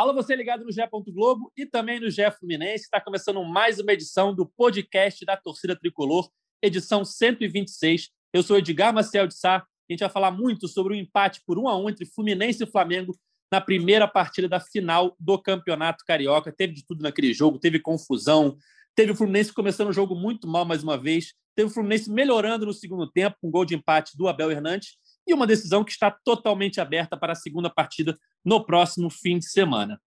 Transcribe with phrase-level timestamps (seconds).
[0.00, 0.80] Alô, você ligado no GE.
[1.12, 2.84] Globo e também no GE Fluminense.
[2.84, 6.30] Está começando mais uma edição do podcast da Torcida Tricolor,
[6.62, 8.08] edição 126.
[8.32, 9.56] Eu sou Edgar Maciel de Sá.
[9.58, 12.66] A gente vai falar muito sobre o empate por 1 a 1 entre Fluminense e
[12.66, 13.14] Flamengo
[13.52, 16.50] na primeira partida da final do Campeonato Carioca.
[16.50, 18.56] Teve de tudo naquele jogo, teve confusão,
[18.96, 22.64] teve o Fluminense começando o jogo muito mal mais uma vez, teve o Fluminense melhorando
[22.64, 24.96] no segundo tempo, com um gol de empate do Abel Hernandes
[25.30, 29.48] e uma decisão que está totalmente aberta para a segunda partida no próximo fim de
[29.48, 30.00] semana.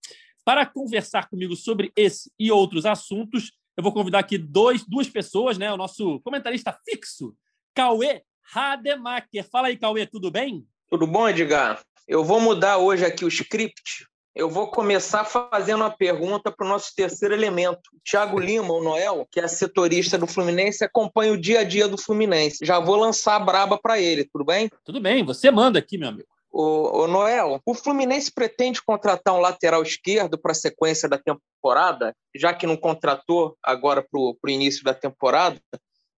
[0.46, 5.58] Para conversar comigo sobre esse e outros assuntos, eu vou convidar aqui dois, duas pessoas,
[5.58, 5.72] né?
[5.72, 7.36] O nosso comentarista fixo,
[7.74, 9.50] Cauê Rademacher.
[9.50, 10.68] Fala aí, Cauê, tudo bem?
[10.90, 11.82] Tudo bom, Edgar?
[12.08, 14.06] Eu vou mudar hoje aqui o script.
[14.36, 17.82] Eu vou começar fazendo uma pergunta para o nosso terceiro elemento.
[18.04, 22.00] Thiago Lima, o Noel, que é setorista do Fluminense, acompanha o dia a dia do
[22.00, 22.66] Fluminense.
[22.66, 24.72] Já vou lançar a braba para ele, tudo bem?
[24.84, 26.28] Tudo bem, você manda aqui, meu amigo.
[26.52, 32.54] O, Noel, o Fluminense pretende contratar um lateral esquerdo para a sequência da temporada, já
[32.54, 35.60] que não contratou agora para o início da temporada.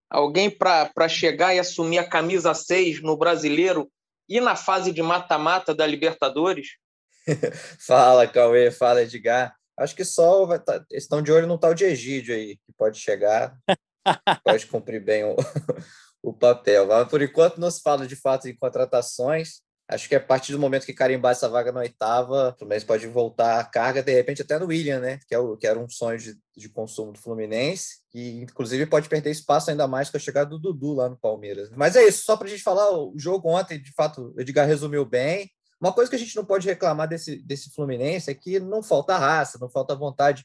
[0.09, 3.89] Alguém para chegar e assumir a camisa 6 no brasileiro
[4.27, 6.77] e na fase de mata-mata da Libertadores?
[7.79, 9.55] fala, Cauê, fala, Edgar.
[9.77, 12.97] Acho que só vai tá, estão de olho no tal de Egídio aí, que pode
[12.97, 13.57] chegar,
[14.43, 15.35] pode cumprir bem o,
[16.23, 16.87] o papel.
[16.87, 19.65] Mas, por enquanto, não se fala de fato em contratações.
[19.87, 23.05] Acho que a partir do momento que carimbar essa vaga na oitava, o Fluminense pode
[23.05, 25.19] voltar a carga, de repente, até no William, né?
[25.27, 29.07] Que, é o, que era um sonho de, de consumo do Fluminense, e inclusive pode
[29.07, 31.69] perder espaço ainda mais com a chegada do Dudu lá no Palmeiras.
[31.69, 34.65] Mas é isso, só para a gente falar, o jogo ontem, de fato, o Edgar
[34.65, 35.51] resumiu bem.
[35.85, 39.19] Uma coisa que a gente não pode reclamar desse, desse Fluminense é que não falta
[39.19, 40.43] raça, não falta vontade.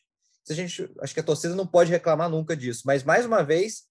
[0.50, 3.84] A gente, acho que a torcida não pode reclamar nunca disso, mas mais uma vez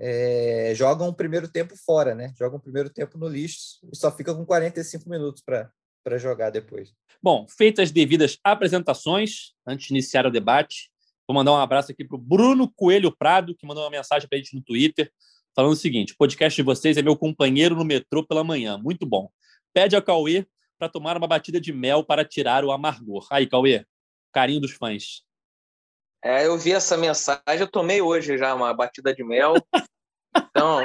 [0.00, 2.34] é, jogam o primeiro tempo fora, né?
[2.36, 6.92] Jogam o primeiro tempo no lixo e só fica com 45 minutos para jogar depois.
[7.22, 10.90] Bom, feitas as devidas apresentações, antes de iniciar o debate,
[11.24, 14.38] vou mandar um abraço aqui para o Bruno Coelho Prado, que mandou uma mensagem para
[14.38, 15.08] a gente no Twitter,
[15.54, 18.76] falando o seguinte: o podcast de vocês é meu companheiro no metrô pela manhã.
[18.76, 19.30] Muito bom.
[19.72, 20.44] Pede ao Cauê
[20.78, 23.26] para tomar uma batida de mel para tirar o amargor.
[23.30, 23.84] Aí, Cauê,
[24.32, 25.22] carinho dos fãs.
[26.22, 29.54] É, eu vi essa mensagem, eu tomei hoje já uma batida de mel.
[30.50, 30.84] Então,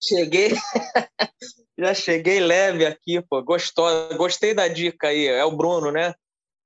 [0.00, 0.50] cheguei,
[1.76, 6.14] já cheguei leve aqui, pô, gostou, gostei da dica aí, é o Bruno, né?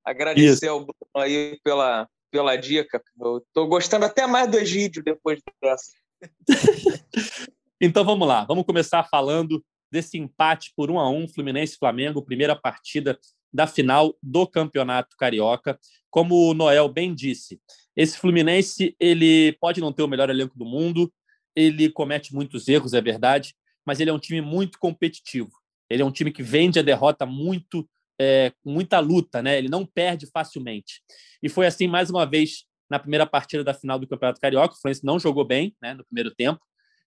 [0.05, 0.69] Agradecer Isso.
[0.69, 3.03] ao Bruno aí pela, pela dica.
[3.19, 5.93] Eu tô gostando até mais do Egídio depois dessa.
[7.81, 12.57] então vamos lá, vamos começar falando desse empate por um a um Fluminense Flamengo, primeira
[12.57, 13.19] partida
[13.53, 15.79] da final do Campeonato Carioca.
[16.11, 17.61] Como o Noel bem disse,
[17.95, 21.13] esse Fluminense ele pode não ter o melhor elenco do mundo,
[21.55, 23.55] ele comete muitos erros, é verdade,
[23.87, 25.53] mas ele é um time muito competitivo.
[25.91, 27.87] Ele é um time que vende a derrota muito
[28.19, 29.59] é, com muita luta, né?
[29.59, 31.03] Ele não perde facilmente.
[31.43, 34.75] E foi assim mais uma vez na primeira partida da final do Campeonato Carioca.
[34.75, 36.61] O Fluminense não jogou bem, né, no primeiro tempo.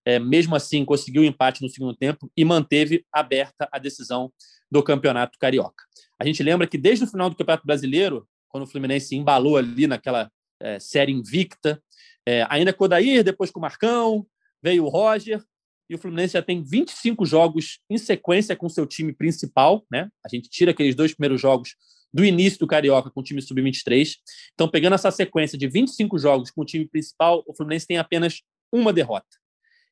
[0.06, 4.32] É, mesmo assim, conseguiu o empate no segundo tempo e manteve aberta a decisão
[4.72, 5.84] do Campeonato Carioca.
[6.20, 9.88] A gente lembra que desde o final do Campeonato Brasileiro, quando o Fluminense embalou ali
[9.88, 10.30] naquela
[10.60, 11.82] é, série invicta.
[12.28, 14.26] É, ainda com o Odair, depois com o Marcão,
[14.62, 15.44] veio o Roger,
[15.88, 19.86] e o Fluminense já tem 25 jogos em sequência com seu time principal.
[19.92, 20.10] Né?
[20.26, 21.76] A gente tira aqueles dois primeiros jogos
[22.12, 24.16] do início do Carioca com o time sub-23.
[24.54, 28.42] Então, pegando essa sequência de 25 jogos com o time principal, o Fluminense tem apenas
[28.72, 29.28] uma derrota.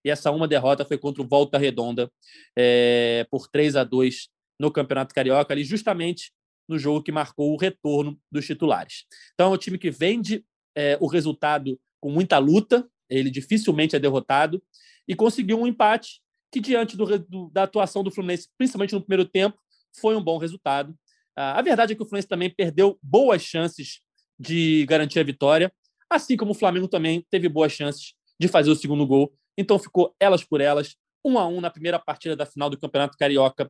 [0.03, 2.11] E essa uma derrota foi contra o Volta Redonda
[2.57, 6.31] é, por 3 a 2 no Campeonato Carioca, ali justamente
[6.67, 9.05] no jogo que marcou o retorno dos titulares.
[9.33, 10.45] Então, é um time que vende
[10.75, 14.61] é, o resultado com muita luta, ele dificilmente é derrotado,
[15.07, 19.25] e conseguiu um empate que, diante do, do, da atuação do Fluminense, principalmente no primeiro
[19.25, 19.57] tempo,
[19.99, 20.95] foi um bom resultado.
[21.35, 24.01] Ah, a verdade é que o Fluminense também perdeu boas chances
[24.39, 25.71] de garantir a vitória,
[26.09, 29.33] assim como o Flamengo também teve boas chances de fazer o segundo gol.
[29.57, 33.17] Então ficou elas por elas, um a um na primeira partida da final do Campeonato
[33.17, 33.69] Carioca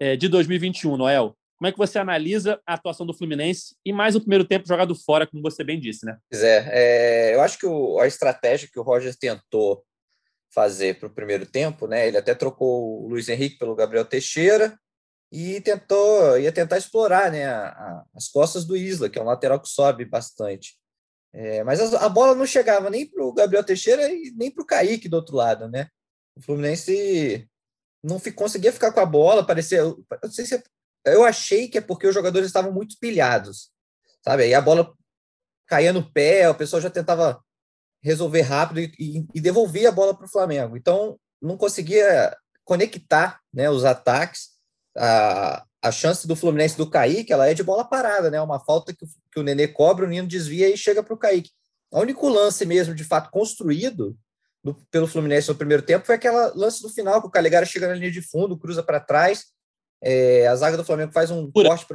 [0.00, 1.36] eh, de 2021, Noel.
[1.56, 4.94] Como é que você analisa a atuação do Fluminense e mais o primeiro tempo jogado
[4.94, 6.16] fora, como você bem disse, né?
[6.30, 9.84] Pois é, é eu acho que o, a estratégia que o Roger tentou
[10.52, 12.06] fazer para o primeiro tempo, né?
[12.06, 14.78] Ele até trocou o Luiz Henrique pelo Gabriel Teixeira
[15.32, 19.26] e tentou ia tentar explorar né, a, a, as costas do Isla, que é um
[19.26, 20.76] lateral que sobe bastante.
[21.36, 24.62] É, mas a, a, bola não chegava nem para o Gabriel Teixeira e nem para
[24.62, 25.88] o Kaique do outro lado, né?
[26.36, 27.48] O Fluminense
[28.00, 29.78] não conseguia ficar com a bola, parecia.
[29.78, 30.62] Eu, não sei se,
[31.04, 33.72] eu achei que é porque os jogadores estavam muito pilhados,
[34.22, 34.44] sabe?
[34.44, 34.94] Aí a bola
[35.66, 37.42] caía no pé, o pessoal já tentava
[38.00, 40.76] resolver rápido e, e, e devolvia a bola para o Flamengo.
[40.76, 44.50] Então, não conseguia conectar né, os ataques.
[44.96, 48.40] A, a chance do Fluminense do Kaique, ela é de bola parada, né?
[48.40, 51.50] Uma falta que, que o Nenê cobra, o Nino desvia e chega para o Kaique.
[51.92, 54.16] O único lance mesmo, de fato, construído
[54.64, 57.86] do, pelo Fluminense no primeiro tempo foi aquela lance do final, que o Calegari chega
[57.86, 59.44] na linha de fundo, cruza para trás,
[60.02, 61.68] é, a zaga do Flamengo faz um fura.
[61.68, 61.86] corte,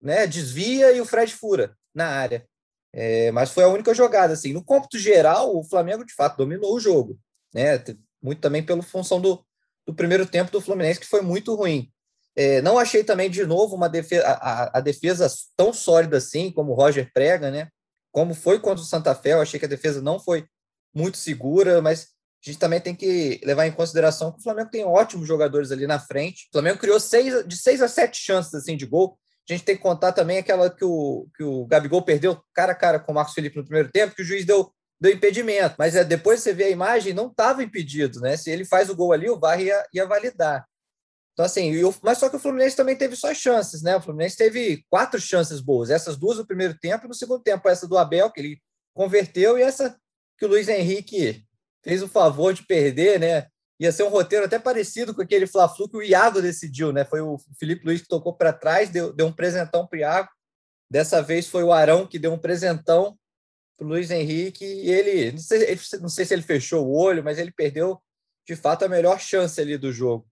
[0.00, 2.46] né, desvia e o Fred fura na área.
[2.92, 4.34] É, mas foi a única jogada.
[4.34, 4.52] Assim.
[4.52, 7.18] No cômputo geral, o Flamengo de fato dominou o jogo,
[7.52, 7.82] né?
[8.22, 9.44] muito também pela função do,
[9.84, 11.92] do primeiro tempo do Fluminense, que foi muito ruim.
[12.36, 16.72] É, não achei também, de novo, uma defesa, a, a, defesa tão sólida assim, como
[16.72, 17.68] o Roger prega, né?
[18.10, 20.44] Como foi contra o Santa Fé, eu achei que a defesa não foi
[20.92, 22.08] muito segura, mas
[22.44, 25.86] a gente também tem que levar em consideração que o Flamengo tem ótimos jogadores ali
[25.86, 26.46] na frente.
[26.48, 29.16] O Flamengo criou seis, de seis a sete chances assim, de gol.
[29.48, 32.74] A gente tem que contar também aquela que o, que o Gabigol perdeu cara a
[32.74, 34.70] cara com o Marcos Felipe no primeiro tempo, que o juiz deu,
[35.00, 35.76] deu impedimento.
[35.78, 38.36] Mas é, depois você vê a imagem, não estava impedido, né?
[38.36, 40.66] Se ele faz o gol ali, o VAR ia, ia validar.
[41.34, 41.72] Então, assim,
[42.02, 43.96] mas só que o Fluminense também teve suas chances, né?
[43.96, 47.68] O Fluminense teve quatro chances boas, essas duas no primeiro tempo e no segundo tempo,
[47.68, 48.62] essa do Abel, que ele
[48.94, 49.98] converteu, e essa
[50.38, 51.44] que o Luiz Henrique
[51.82, 53.48] fez o favor de perder, né?
[53.78, 57.04] ia ser um roteiro até parecido com aquele Fla-Flu que o Iago decidiu, né?
[57.04, 60.28] Foi o Felipe Luiz que tocou para trás, deu, deu um presentão para o Iago.
[60.90, 63.18] Dessa vez foi o Arão que deu um presentão
[63.76, 67.24] para o Luiz Henrique e ele não, sei, não sei se ele fechou o olho,
[67.24, 68.00] mas ele perdeu
[68.46, 70.26] de fato a melhor chance ali do jogo.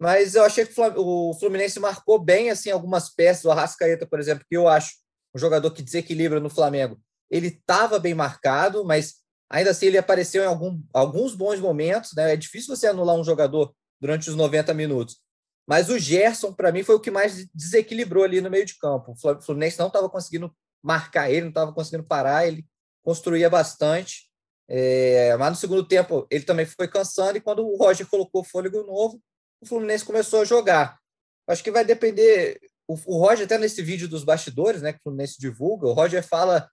[0.00, 4.44] Mas eu achei que o Fluminense marcou bem assim algumas peças, o Arrascaeta, por exemplo,
[4.48, 4.94] que eu acho
[5.34, 6.98] um jogador que desequilibra no Flamengo.
[7.30, 9.20] Ele estava bem marcado, mas
[9.50, 12.12] Ainda assim, ele apareceu em algum, alguns bons momentos.
[12.14, 12.32] Né?
[12.32, 15.18] É difícil você anular um jogador durante os 90 minutos.
[15.66, 19.12] Mas o Gerson, para mim, foi o que mais desequilibrou ali no meio de campo.
[19.12, 22.64] O Fluminense não estava conseguindo marcar ele, não estava conseguindo parar, ele
[23.04, 24.30] construía bastante.
[24.68, 28.84] É, mas no segundo tempo, ele também foi cansando, e quando o Roger colocou fôlego
[28.84, 29.20] novo,
[29.60, 30.98] o Fluminense começou a jogar.
[31.46, 32.60] Acho que vai depender.
[32.88, 36.22] O, o Roger, até nesse vídeo dos bastidores, né, que o Fluminense divulga, o Roger
[36.26, 36.68] fala,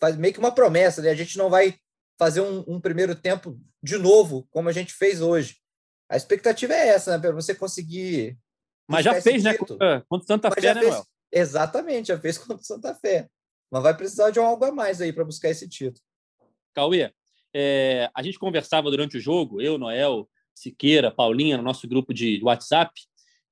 [0.00, 1.10] faz meio que uma promessa, né?
[1.10, 1.76] A gente não vai
[2.18, 5.56] fazer um, um, primeiro tempo de novo, como a gente fez hoje.
[6.08, 7.18] A expectativa é essa, né?
[7.18, 8.38] Para você conseguir.
[8.88, 9.54] Mas já fez, né?
[9.54, 13.28] Contra, contra Santa Mas Fé, né, fez, Exatamente, já fez contra Santa Fé.
[13.70, 16.04] Mas vai precisar de algo a mais aí para buscar esse título.
[16.74, 17.12] Cauê,
[17.54, 22.40] é, a gente conversava durante o jogo, eu, Noel, Siqueira, Paulinha, no nosso grupo de
[22.42, 22.92] WhatsApp,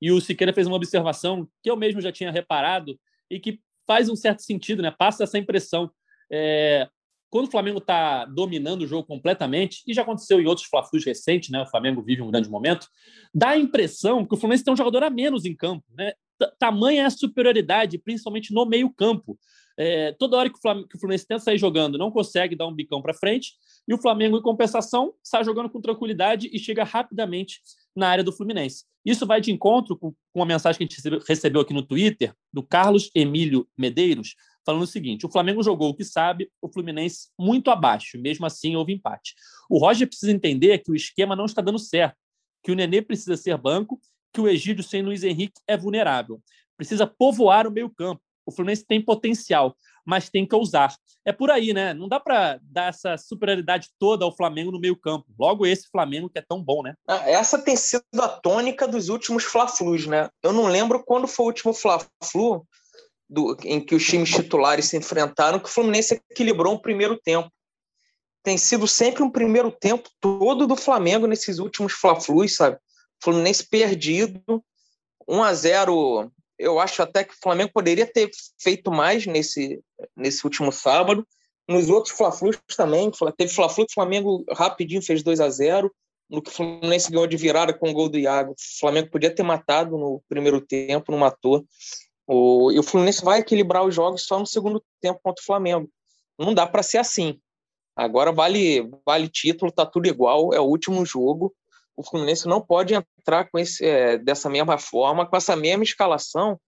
[0.00, 2.98] e o Siqueira fez uma observação que eu mesmo já tinha reparado
[3.30, 4.90] e que faz um certo sentido, né?
[4.90, 5.90] Passa essa impressão.
[6.32, 6.88] É,
[7.28, 11.50] quando o Flamengo está dominando o jogo completamente, e já aconteceu em outros fla recentes,
[11.50, 11.62] né?
[11.62, 12.88] O Flamengo vive um grande momento,
[13.34, 16.12] dá a impressão que o Fluminense tem um jogador a menos em campo, né?
[16.58, 19.38] Tamanha é a superioridade, principalmente no meio-campo.
[19.82, 22.66] É, toda hora que o, Flamengo, que o Fluminense tenta sair jogando, não consegue dar
[22.66, 23.54] um bicão para frente,
[23.88, 27.62] e o Flamengo, em compensação, sai jogando com tranquilidade e chega rapidamente
[27.96, 28.84] na área do Fluminense.
[29.06, 32.62] Isso vai de encontro com uma mensagem que a gente recebeu aqui no Twitter, do
[32.62, 34.34] Carlos Emílio Medeiros,
[34.66, 38.76] falando o seguinte: o Flamengo jogou o que sabe, o Fluminense muito abaixo, mesmo assim
[38.76, 39.34] houve empate.
[39.70, 42.18] O Roger precisa entender que o esquema não está dando certo,
[42.62, 43.98] que o Nenê precisa ser banco,
[44.30, 46.38] que o Egídio sem Luiz Henrique é vulnerável.
[46.76, 48.20] Precisa povoar o meio-campo.
[48.50, 50.94] O Fluminense tem potencial, mas tem que ousar.
[51.24, 51.94] É por aí, né?
[51.94, 55.26] Não dá para dar essa superioridade toda ao Flamengo no meio-campo.
[55.38, 56.94] Logo esse Flamengo que é tão bom, né?
[57.06, 60.28] Ah, essa tem sido a tônica dos últimos Fla-Flus, né?
[60.42, 62.66] Eu não lembro quando foi o último Fla-Flu
[63.28, 67.50] do, em que os times titulares se enfrentaram, que o Fluminense equilibrou um primeiro tempo.
[68.42, 72.78] Tem sido sempre um primeiro tempo todo do Flamengo nesses últimos Fla-Flus, sabe?
[73.22, 74.42] Fluminense perdido,
[75.28, 79.80] 1 a 0 eu acho até que o Flamengo poderia ter feito mais nesse,
[80.14, 81.26] nesse último sábado.
[81.66, 85.90] Nos outros Fla-Flus também, teve Fla-Flu que o Flamengo rapidinho fez 2 a 0
[86.28, 88.52] no que o Fluminense ganhou de virada com o gol do Iago.
[88.52, 91.64] O Flamengo podia ter matado no primeiro tempo, não matou.
[92.26, 95.90] O, e o Fluminense vai equilibrar os jogos só no segundo tempo contra o Flamengo.
[96.38, 97.40] Não dá para ser assim.
[97.96, 101.52] Agora vale, vale título, tá tudo igual, é o último jogo.
[102.00, 106.58] O Fluminense não pode entrar com esse, é, dessa mesma forma, com essa mesma escalação,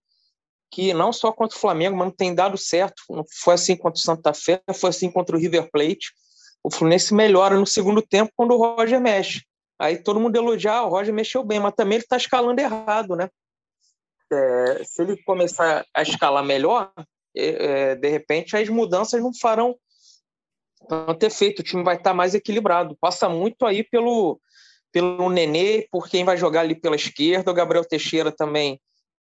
[0.71, 3.03] que não só contra o Flamengo, mas não tem dado certo.
[3.41, 6.13] Foi assim contra o Santa Fé, foi assim contra o River Plate.
[6.63, 9.43] O Fluminense melhora no segundo tempo quando o Roger mexe.
[9.79, 13.15] Aí todo mundo elogia, ah, o Roger mexeu bem, mas também ele está escalando errado,
[13.15, 13.27] né?
[14.33, 16.91] é, se ele começar a escalar melhor,
[17.35, 19.75] é, é de repente as mudanças não farão
[20.87, 22.97] tanto efeito, o time vai estar mais equilibrado.
[22.99, 24.39] Passa muito aí pelo,
[24.93, 28.79] pelo Nenê, por quem vai jogar ali pela esquerda, o Gabriel Teixeira também,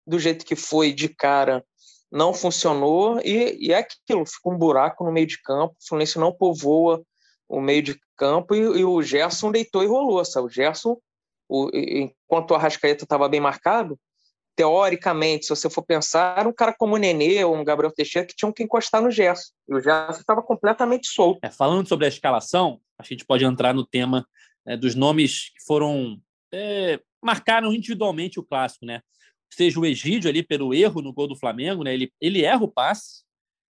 [0.05, 1.65] do jeito que foi de cara,
[2.11, 6.19] não funcionou, e, e é aquilo, fica um buraco no meio de campo, o Fluminense
[6.19, 7.03] não povoa
[7.49, 10.45] o meio de campo, e, e o Gerson deitou e rolou, sabe?
[10.45, 10.97] O Gerson,
[11.49, 13.99] o, enquanto o Arrascaeta estava bem marcado,
[14.55, 18.35] teoricamente, se você for pensar, um cara como o Nenê ou um Gabriel Teixeira que
[18.35, 19.51] tinham que encostar no Gerson.
[19.67, 21.39] E o Gerson estava completamente solto.
[21.41, 24.25] É, falando sobre a escalação, a gente pode entrar no tema
[24.65, 26.21] é, dos nomes que foram.
[26.53, 29.01] É, marcaram individualmente o clássico, né?
[29.51, 31.93] Seja o Egídio ali pelo erro no gol do Flamengo, né?
[31.93, 33.23] Ele, ele erra o passe,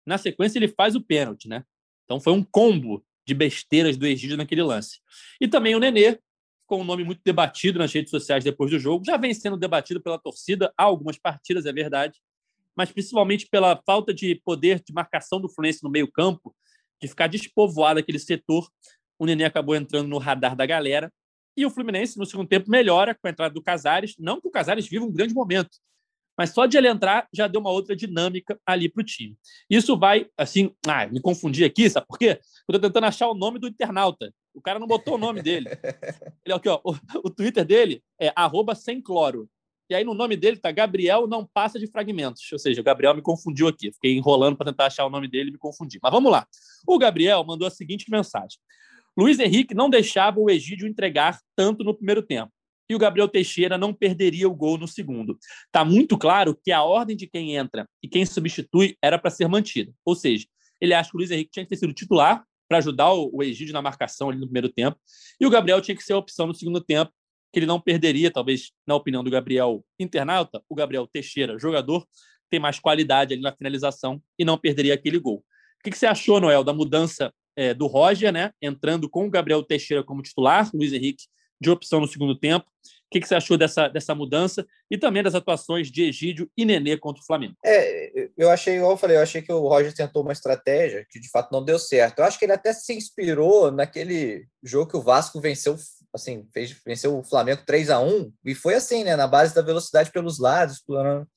[0.05, 1.63] na sequência ele faz o pênalti, né?
[2.05, 5.00] Então foi um combo de besteiras do Egídio naquele lance.
[5.39, 6.19] E também o Nenê,
[6.65, 10.01] com um nome muito debatido nas redes sociais depois do jogo, já vem sendo debatido
[10.01, 12.19] pela torcida há algumas partidas, é verdade,
[12.75, 16.55] mas principalmente pela falta de poder de marcação do Fluminense no meio-campo,
[17.01, 18.67] de ficar despovoado aquele setor.
[19.17, 21.12] O Nenê acabou entrando no radar da galera.
[21.55, 24.15] E o Fluminense, no segundo tempo, melhora com a entrada do Casares.
[24.17, 25.70] Não que o Casares viva um grande momento,
[26.38, 29.38] mas só de ele entrar já deu uma outra dinâmica ali para o time.
[29.70, 32.39] Isso vai, assim, ah, me confundi aqui, sabe por quê?
[32.67, 34.34] Eu estou tentando achar o nome do internauta.
[34.53, 35.67] O cara não botou o nome dele.
[36.46, 39.48] Ele aqui, ó, o, o Twitter dele é arroba sem cloro.
[39.89, 42.51] E aí no nome dele tá Gabriel não passa de fragmentos.
[42.51, 43.91] Ou seja, o Gabriel me confundiu aqui.
[43.91, 46.00] Fiquei enrolando para tentar achar o nome dele e me confundi.
[46.01, 46.48] Mas vamos lá.
[46.88, 48.58] O Gabriel mandou a seguinte mensagem.
[49.17, 52.51] Luiz Henrique não deixava o Egídio entregar tanto no primeiro tempo.
[52.89, 55.38] E o Gabriel Teixeira não perderia o gol no segundo.
[55.72, 59.48] Tá muito claro que a ordem de quem entra e quem substitui era para ser
[59.48, 59.91] mantida.
[60.03, 60.46] Ou seja,
[60.82, 63.74] ele acha que o Luiz Henrique tinha que ter sido titular para ajudar o, Egídio
[63.74, 64.98] na marcação ali no primeiro tempo.
[65.39, 67.12] E o Gabriel tinha que ser a opção no segundo tempo,
[67.51, 72.05] que ele não perderia, talvez, na opinião do Gabriel internauta, o Gabriel Teixeira, jogador,
[72.50, 75.43] tem mais qualidade ali na finalização e não perderia aquele gol.
[75.86, 78.51] O que você achou, Noel, da mudança é, do Roger, né?
[78.62, 81.25] Entrando com o Gabriel Teixeira como titular, Luiz Henrique
[81.63, 82.65] de opção no segundo tempo.
[82.67, 86.65] O que, que você achou dessa, dessa mudança e também das atuações de Egídio e
[86.65, 87.55] Nenê contra o Flamengo?
[87.63, 91.29] É, eu achei, eu falei, eu achei que o Roger tentou uma estratégia que de
[91.29, 92.19] fato não deu certo.
[92.19, 95.77] Eu acho que ele até se inspirou naquele jogo que o Vasco venceu,
[96.13, 99.62] assim, fez, venceu o Flamengo 3 a 1 e foi assim, né, na base da
[99.62, 101.27] velocidade pelos lados, explorando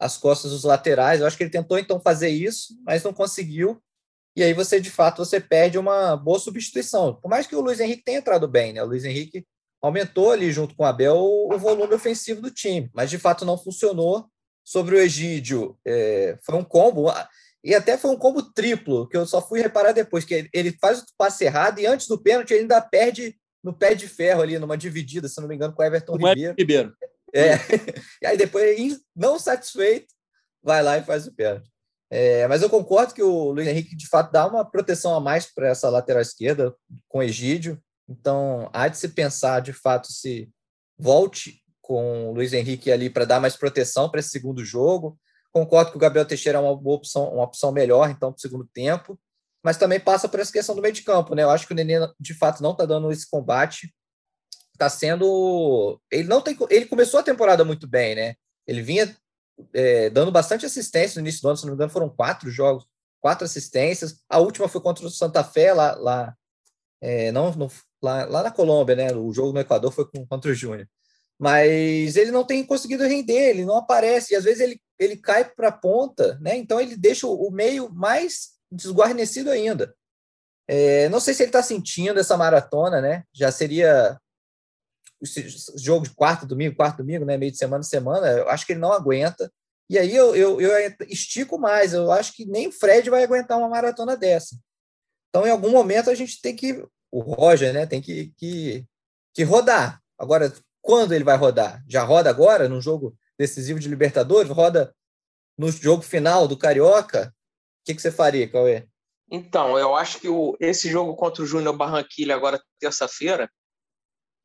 [0.00, 1.20] as costas dos laterais.
[1.20, 3.80] Eu acho que ele tentou então fazer isso, mas não conseguiu.
[4.36, 7.14] E aí você, de fato, você perde uma boa substituição.
[7.14, 8.82] Por mais que o Luiz Henrique tenha entrado bem, né?
[8.82, 9.46] O Luiz Henrique
[9.80, 13.56] aumentou ali junto com o Abel o volume ofensivo do time, mas de fato não
[13.56, 14.26] funcionou.
[14.62, 17.06] Sobre o Egídio, é, foi um combo,
[17.62, 20.98] e até foi um combo triplo, que eu só fui reparar depois, que ele faz
[20.98, 24.58] o passe errado e antes do pênalti ele ainda perde no pé de ferro ali,
[24.58, 26.54] numa dividida, se não me engano, com o Everton Ribeiro.
[26.58, 26.96] Ribeiro.
[27.32, 27.54] É.
[28.22, 30.12] e aí depois, não satisfeito,
[30.62, 31.70] vai lá e faz o pênalti.
[32.10, 35.46] É, mas eu concordo que o Luiz Henrique, de fato, dá uma proteção a mais
[35.52, 36.74] para essa lateral esquerda
[37.08, 37.82] com Egídio.
[38.08, 40.48] Então, há de se pensar, de fato, se
[40.98, 45.18] volte com o Luiz Henrique ali para dar mais proteção para esse segundo jogo.
[45.52, 48.40] Concordo que o Gabriel Teixeira é uma boa opção, uma opção melhor, então, para o
[48.40, 49.18] segundo tempo.
[49.64, 51.42] Mas também passa por essa questão do meio de campo, né?
[51.42, 53.92] Eu acho que o Nenê, de fato, não está dando esse combate.
[54.72, 56.00] Está sendo.
[56.10, 56.56] Ele não tem.
[56.70, 58.34] Ele começou a temporada muito bem, né?
[58.66, 59.16] Ele vinha
[59.72, 62.86] é, dando bastante assistência no início do ano, se não me engano, foram quatro jogos,
[63.20, 64.22] quatro assistências.
[64.28, 66.36] A última foi contra o Santa Fé, lá, lá
[67.00, 67.52] é, não,
[68.02, 69.14] lá, lá na Colômbia, né?
[69.14, 70.88] O jogo no Equador foi contra o Júnior.
[71.38, 75.44] Mas ele não tem conseguido render, ele não aparece, e às vezes ele, ele cai
[75.44, 76.56] para a ponta, né?
[76.56, 79.94] Então ele deixa o, meio mais desguarnecido ainda.
[80.66, 83.22] É, não sei se ele está sentindo essa maratona, né?
[83.32, 84.18] Já seria
[85.76, 87.36] jogo de quarto, domingo, quarto, domingo, né?
[87.36, 88.26] Meio de semana, semana.
[88.28, 89.50] Eu acho que ele não aguenta.
[89.88, 91.92] E aí eu, eu, eu estico mais.
[91.92, 94.56] Eu acho que nem Fred vai aguentar uma maratona dessa.
[95.28, 98.84] Então, em algum momento, a gente tem que o Roger né, tem que, que,
[99.34, 100.02] que rodar.
[100.18, 101.82] Agora, quando ele vai rodar?
[101.88, 104.50] Já roda agora, num jogo decisivo de Libertadores?
[104.50, 104.94] Roda
[105.56, 107.28] no jogo final do Carioca?
[107.28, 108.86] O que, que você faria, Cauê?
[109.30, 113.50] Então, eu acho que o, esse jogo contra o Júnior Barranquilla, agora terça-feira,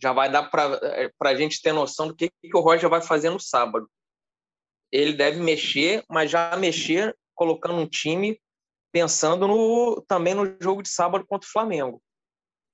[0.02, 3.02] já vai dar para é, a gente ter noção do que, que o Roger vai
[3.02, 3.90] fazer no sábado.
[4.92, 8.40] Ele deve mexer, mas já mexer colocando um time
[8.92, 12.02] pensando no, também no jogo de sábado contra o Flamengo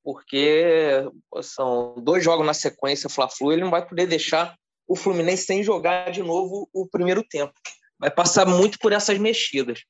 [0.07, 1.03] porque
[1.41, 4.55] são dois jogos na sequência Fla-Flu, ele não vai poder deixar
[4.87, 7.51] o Fluminense sem jogar de novo o primeiro tempo.
[7.99, 9.81] Vai passar muito por essas mexidas.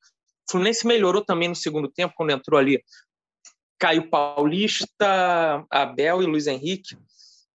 [0.49, 2.83] O Fluminense melhorou também no segundo tempo, quando entrou ali
[3.79, 6.97] Caio Paulista, Abel e Luiz Henrique.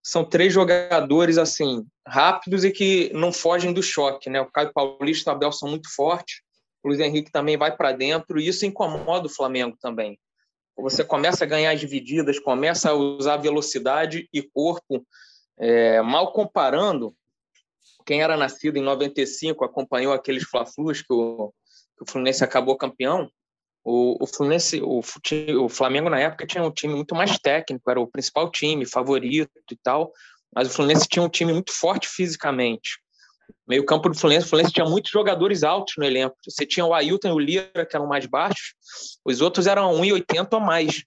[0.02, 4.40] são três jogadores assim rápidos e que não fogem do choque, né?
[4.40, 6.40] O Caio Paulista e o Abel são muito fortes,
[6.82, 10.18] o Luiz Henrique também vai para dentro e isso incomoda o Flamengo também.
[10.76, 15.06] Você começa a ganhar as divididas, começa a usar velocidade e corpo,
[15.58, 17.14] é, mal comparando.
[18.04, 21.52] Quem era nascido em 95 acompanhou aqueles Fla-Flus que o,
[21.96, 23.30] que o Fluminense acabou campeão.
[23.84, 25.00] O, o Fluminense, o,
[25.60, 29.50] o Flamengo na época tinha um time muito mais técnico, era o principal time, favorito
[29.70, 30.12] e tal,
[30.54, 33.00] mas o Fluminense tinha um time muito forte fisicamente.
[33.66, 36.36] Meio campo do Fluminense, o Fluminense tinha muitos jogadores altos no elenco.
[36.46, 38.74] Você tinha o Ailton e o Lira, que eram mais baixos,
[39.24, 41.02] os outros eram 1,80 ou mais.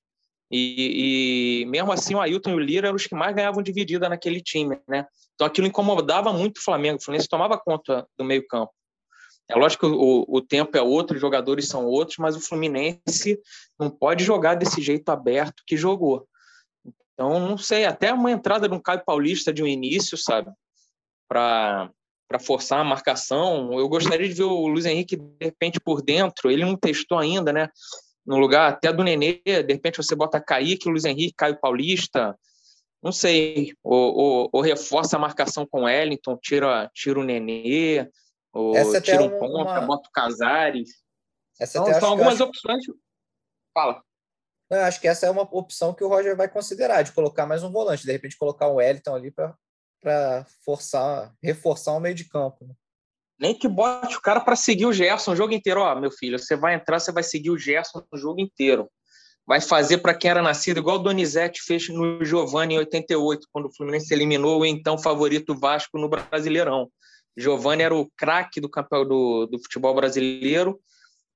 [0.51, 4.08] E, e, mesmo assim, o Ailton e o Lira eram os que mais ganhavam dividida
[4.08, 5.05] naquele time, né?
[5.34, 6.98] Então aquilo incomodava muito o Flamengo.
[6.98, 8.72] O Fluminense tomava conta do meio campo.
[9.47, 13.39] É lógico que o, o tempo é outro, os jogadores são outros, mas o Fluminense
[13.79, 16.27] não pode jogar desse jeito aberto que jogou.
[17.13, 20.51] Então, não sei, até uma entrada de um Caio Paulista de um início, sabe?
[21.27, 21.91] Para
[22.41, 23.77] forçar a marcação.
[23.79, 26.51] Eu gostaria de ver o Luiz Henrique, de repente, por dentro.
[26.51, 27.69] Ele não testou ainda, né?
[28.25, 32.35] No lugar até do Nenê, de repente você bota Kaique, Luiz Henrique, Caio Paulista.
[33.01, 33.73] Não sei.
[33.83, 38.09] Ou, ou, ou reforça a marcação com o Wellington, tira, tira o Nenê
[38.55, 39.81] ou Essa tira um ponta, uma...
[39.81, 40.89] bota o Casares.
[41.59, 42.45] Essa então, são algumas acho...
[42.45, 42.85] opções.
[43.74, 44.01] Fala.
[44.71, 47.71] Acho que essa é uma opção que o Roger vai considerar, de colocar mais um
[47.71, 52.65] volante, de repente colocar o Wellington ali para forçar, reforçar o meio de campo.
[52.65, 52.74] Né?
[53.38, 55.81] Nem que bote o cara para seguir o Gerson o jogo inteiro.
[55.81, 58.89] Ó, meu filho, você vai entrar, você vai seguir o Gerson o jogo inteiro.
[59.45, 63.65] Vai fazer para quem era nascido, igual o Donizete fez no Giovanni em 88, quando
[63.65, 66.89] o Fluminense eliminou o então favorito Vasco no Brasileirão.
[67.38, 70.80] Giovanni era o craque do campeão do, do futebol brasileiro.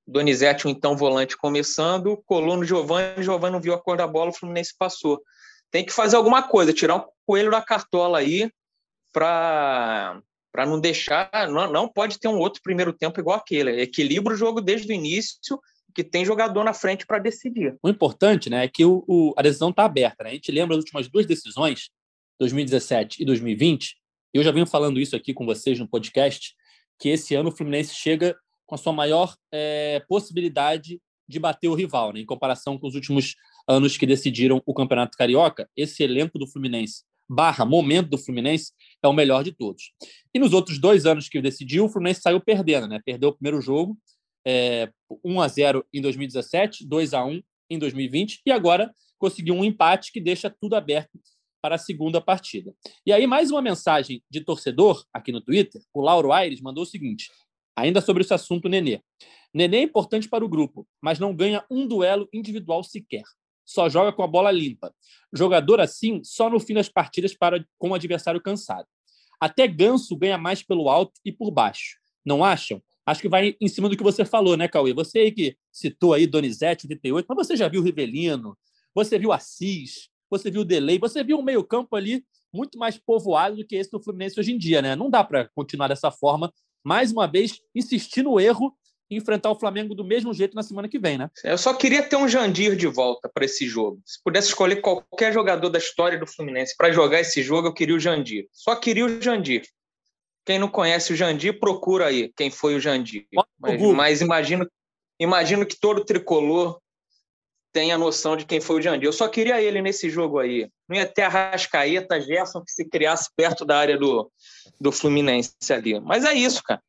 [0.06, 4.30] Donizete, um então volante, começando, colou no Giovanni, Giovanni não viu a cor da bola,
[4.30, 5.22] o Fluminense passou.
[5.70, 8.50] Tem que fazer alguma coisa, tirar um coelho da cartola aí
[9.12, 10.20] para
[10.52, 13.80] para não deixar, não, não pode ter um outro primeiro tempo igual aquele.
[13.80, 15.38] Equilibra o jogo desde o início,
[15.94, 17.76] que tem jogador na frente para decidir.
[17.80, 20.24] O importante né, é que o, o a decisão está aberta.
[20.24, 20.30] Né?
[20.30, 21.90] A gente lembra as últimas duas decisões,
[22.40, 23.96] 2017 e 2020,
[24.32, 26.54] eu já venho falando isso aqui com vocês no podcast,
[26.98, 31.74] que esse ano o Fluminense chega com a sua maior é, possibilidade de bater o
[31.74, 32.20] rival, né?
[32.20, 33.34] em comparação com os últimos
[33.66, 35.68] anos que decidiram o Campeonato Carioca.
[35.76, 39.92] Esse elenco do Fluminense, barra momento do Fluminense, é o melhor de todos.
[40.34, 43.00] E nos outros dois anos que decidiu, o Fluminense saiu perdendo, né?
[43.04, 43.96] Perdeu o primeiro jogo,
[44.46, 44.90] é,
[45.24, 47.40] 1 a 0 em 2017, 2 a 1
[47.70, 51.10] em 2020, e agora conseguiu um empate que deixa tudo aberto
[51.60, 52.74] para a segunda partida.
[53.04, 55.82] E aí, mais uma mensagem de torcedor aqui no Twitter.
[55.92, 57.30] O Lauro Aires mandou o seguinte,
[57.76, 59.00] ainda sobre esse assunto Nenê.
[59.52, 63.24] Nenê é importante para o grupo, mas não ganha um duelo individual sequer.
[63.64, 64.92] Só joga com a bola limpa.
[65.32, 68.86] Jogador assim, só no fim das partidas para com o adversário cansado.
[69.40, 71.98] Até Ganso ganha mais pelo alto e por baixo.
[72.24, 72.82] Não acham?
[73.06, 74.92] Acho que vai em cima do que você falou, né, Cauê?
[74.92, 78.56] Você aí que citou aí Donizete, 88, mas você já viu Rivelino,
[78.94, 83.56] você viu Assis, você viu o delay, você viu um meio-campo ali muito mais povoado
[83.56, 84.96] do que esse do Fluminense hoje em dia, né?
[84.96, 86.52] Não dá para continuar dessa forma,
[86.84, 88.74] mais uma vez, insistir no erro
[89.10, 91.28] e enfrentar o Flamengo do mesmo jeito na semana que vem, né?
[91.42, 94.00] Eu só queria ter um Jandir de volta para esse jogo.
[94.06, 97.96] Se pudesse escolher qualquer jogador da história do Fluminense para jogar esse jogo, eu queria
[97.96, 98.46] o Jandir.
[98.52, 99.62] Só queria o Jandir.
[100.46, 103.26] Quem não conhece o Jandir, procura aí quem foi o Jandir.
[103.58, 104.68] Mas, mas imagino,
[105.18, 106.80] imagino que todo tricolor
[107.72, 109.06] tem a noção de quem foi o Jandir.
[109.06, 110.68] Eu só queria ele nesse jogo aí.
[110.88, 114.30] Não ia ter a Rascaeta, Gerson, que se criasse perto da área do,
[114.80, 115.98] do Fluminense ali.
[116.00, 116.82] Mas é isso, cara.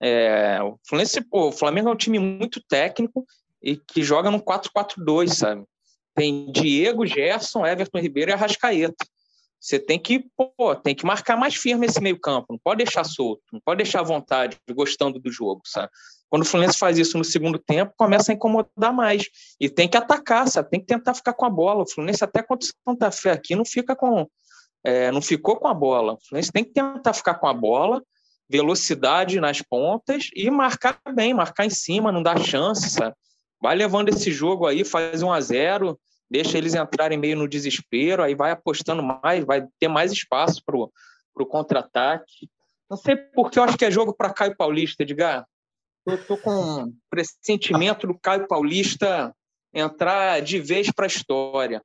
[0.00, 3.26] É, o, Fluminense, pô, o Flamengo é um time muito técnico
[3.62, 5.64] e que joga no 4-4-2, sabe?
[6.14, 9.04] Tem Diego, Gerson, Everton Ribeiro e Arrascaeta.
[9.60, 13.02] Você tem que, pô, tem que marcar mais firme esse meio campo, não pode deixar
[13.04, 15.90] solto, não pode deixar à vontade, gostando do jogo, sabe?
[16.28, 19.24] Quando o Fluminense faz isso no segundo tempo, começa a incomodar mais.
[19.58, 20.70] E tem que atacar, sabe?
[20.70, 21.82] Tem que tentar ficar com a bola.
[21.82, 24.28] O Fluminense, até quando o Santa Fé aqui, não fica com.
[24.84, 26.14] É, não ficou com a bola.
[26.14, 28.02] O Fluminense tem que tentar ficar com a bola,
[28.48, 33.14] velocidade nas pontas e marcar bem, marcar em cima, não dar chance, sabe?
[33.60, 35.98] Vai levando esse jogo aí, faz 1 a 0
[36.30, 40.76] deixa eles entrarem meio no desespero, aí vai apostando mais, vai ter mais espaço para
[40.76, 42.50] o contra-ataque.
[42.90, 45.46] Não sei porque eu acho que é jogo para Caio Paulista, Edgar.
[46.06, 49.34] Eu estou com um pressentimento do Caio Paulista
[49.74, 51.82] entrar de vez para a história.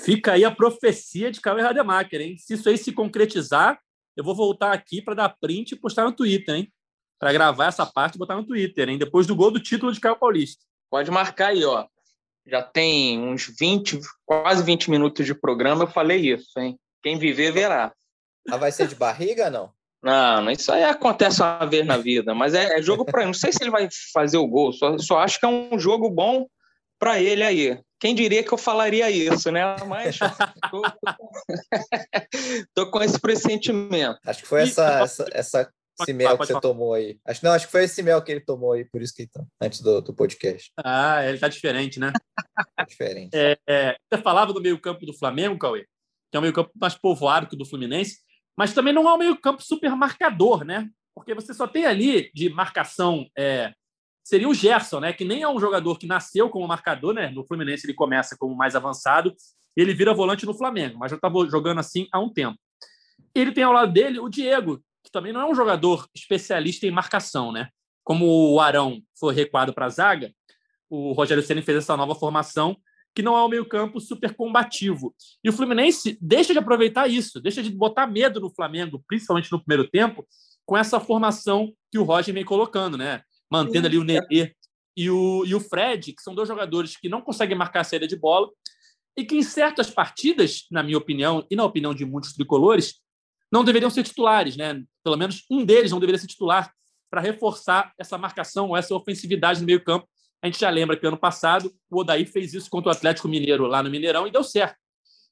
[0.00, 2.36] Fica aí a profecia de Caio Rademacher, hein?
[2.36, 3.80] Se isso aí se concretizar,
[4.16, 6.72] eu vou voltar aqui para dar print e postar no Twitter, hein?
[7.18, 8.98] Para gravar essa parte e botar no Twitter, hein?
[8.98, 10.64] Depois do gol do título de Caio Paulista.
[10.90, 11.86] Pode marcar aí, ó.
[12.48, 16.78] Já tem uns 20, quase 20 minutos de programa, eu falei isso, hein?
[17.02, 17.92] Quem viver, verá.
[18.48, 19.70] Ah, vai ser de barriga, não?
[20.02, 23.52] Não, isso aí acontece uma vez na vida, mas é, é jogo para Não sei
[23.52, 26.46] se ele vai fazer o gol, só, só acho que é um jogo bom
[26.98, 27.80] para ele aí.
[28.00, 29.76] Quem diria que eu falaria isso, né?
[29.86, 30.18] Mas
[30.70, 30.82] tô,
[32.74, 34.18] tô, com esse pressentimento.
[34.24, 36.60] Acho que foi essa, essa, essa esse mel que você falar.
[36.60, 37.18] tomou aí.
[37.26, 39.44] Acho, não, acho que foi esse mel que ele tomou aí, por isso que tá,
[39.60, 40.72] antes do, do podcast.
[40.84, 42.12] Ah, ele tá diferente, né?
[42.76, 43.30] Tá diferente.
[43.34, 45.86] É, é, você falava do meio-campo do Flamengo, Cauê,
[46.30, 48.18] que é um meio-campo mais povoado que o do Fluminense,
[48.56, 50.88] mas também não é um meio-campo super marcador, né?
[51.14, 53.26] Porque você só tem ali de marcação.
[53.36, 53.72] É,
[54.24, 55.12] seria o Gerson, né?
[55.12, 57.30] Que nem é um jogador que nasceu como marcador, né?
[57.30, 59.34] No Fluminense ele começa como mais avançado,
[59.76, 62.58] ele vira volante no Flamengo, mas já estava jogando assim há um tempo.
[63.34, 66.90] Ele tem ao lado dele o Diego, que também não é um jogador especialista em
[66.90, 67.68] marcação, né?
[68.04, 70.32] Como o Arão foi recuado para a zaga,
[70.88, 72.76] o Rogério Ceni fez essa nova formação
[73.14, 75.14] que não é um meio-campo super combativo.
[75.42, 79.58] E o Fluminense deixa de aproveitar isso, deixa de botar medo no Flamengo, principalmente no
[79.58, 80.26] primeiro tempo,
[80.64, 83.22] com essa formação que o Roger vem colocando, né?
[83.50, 84.54] Mantendo ali o Nenê
[84.96, 88.06] e o, e o Fred, que são dois jogadores que não conseguem marcar a saída
[88.06, 88.48] de bola
[89.16, 93.00] e que em certas partidas, na minha opinião e na opinião de muitos tricolores,
[93.50, 94.82] não deveriam ser titulares, né?
[95.02, 96.72] Pelo menos um deles não deveria ser titular
[97.10, 100.08] para reforçar essa marcação ou essa ofensividade no meio-campo.
[100.42, 103.66] A gente já lembra que ano passado o Odair fez isso contra o Atlético Mineiro
[103.66, 104.76] lá no Mineirão e deu certo.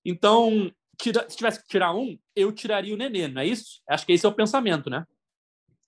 [0.05, 3.83] Então, tira, se tivesse que tirar um, eu tiraria o Nenê, não é isso?
[3.88, 5.05] Acho que esse é o pensamento, né?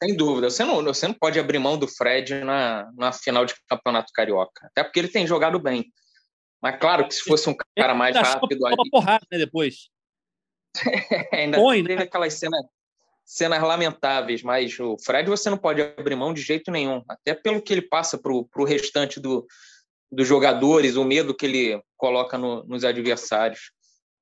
[0.02, 0.48] Sem dúvida.
[0.48, 4.66] Você não, você não pode abrir mão do Fred na, na final de campeonato carioca.
[4.66, 5.86] Até porque ele tem jogado bem.
[6.62, 8.66] Mas claro que se fosse um cara mais rápido.
[8.66, 9.88] Uma porrada, né, depois.
[11.32, 12.02] Ainda Põe, teve né?
[12.02, 12.64] aquelas cenas,
[13.24, 17.60] cenas lamentáveis, mas o Fred você não pode abrir mão de jeito nenhum, até pelo
[17.60, 19.46] que ele passa para o restante do,
[20.10, 23.70] dos jogadores, o medo que ele coloca no, nos adversários.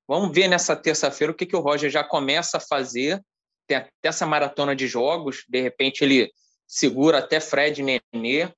[0.09, 3.23] Vamos ver nessa terça-feira o que, que o Roger já começa a fazer.
[3.67, 6.31] Tem até essa maratona de jogos, de repente ele
[6.67, 8.53] segura até Fred e Nenê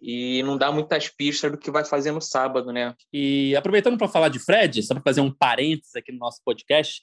[0.00, 2.94] e não dá muitas pistas do que vai fazer no sábado, né?
[3.12, 7.02] E aproveitando para falar de Fred, só para fazer um parênteses aqui no nosso podcast,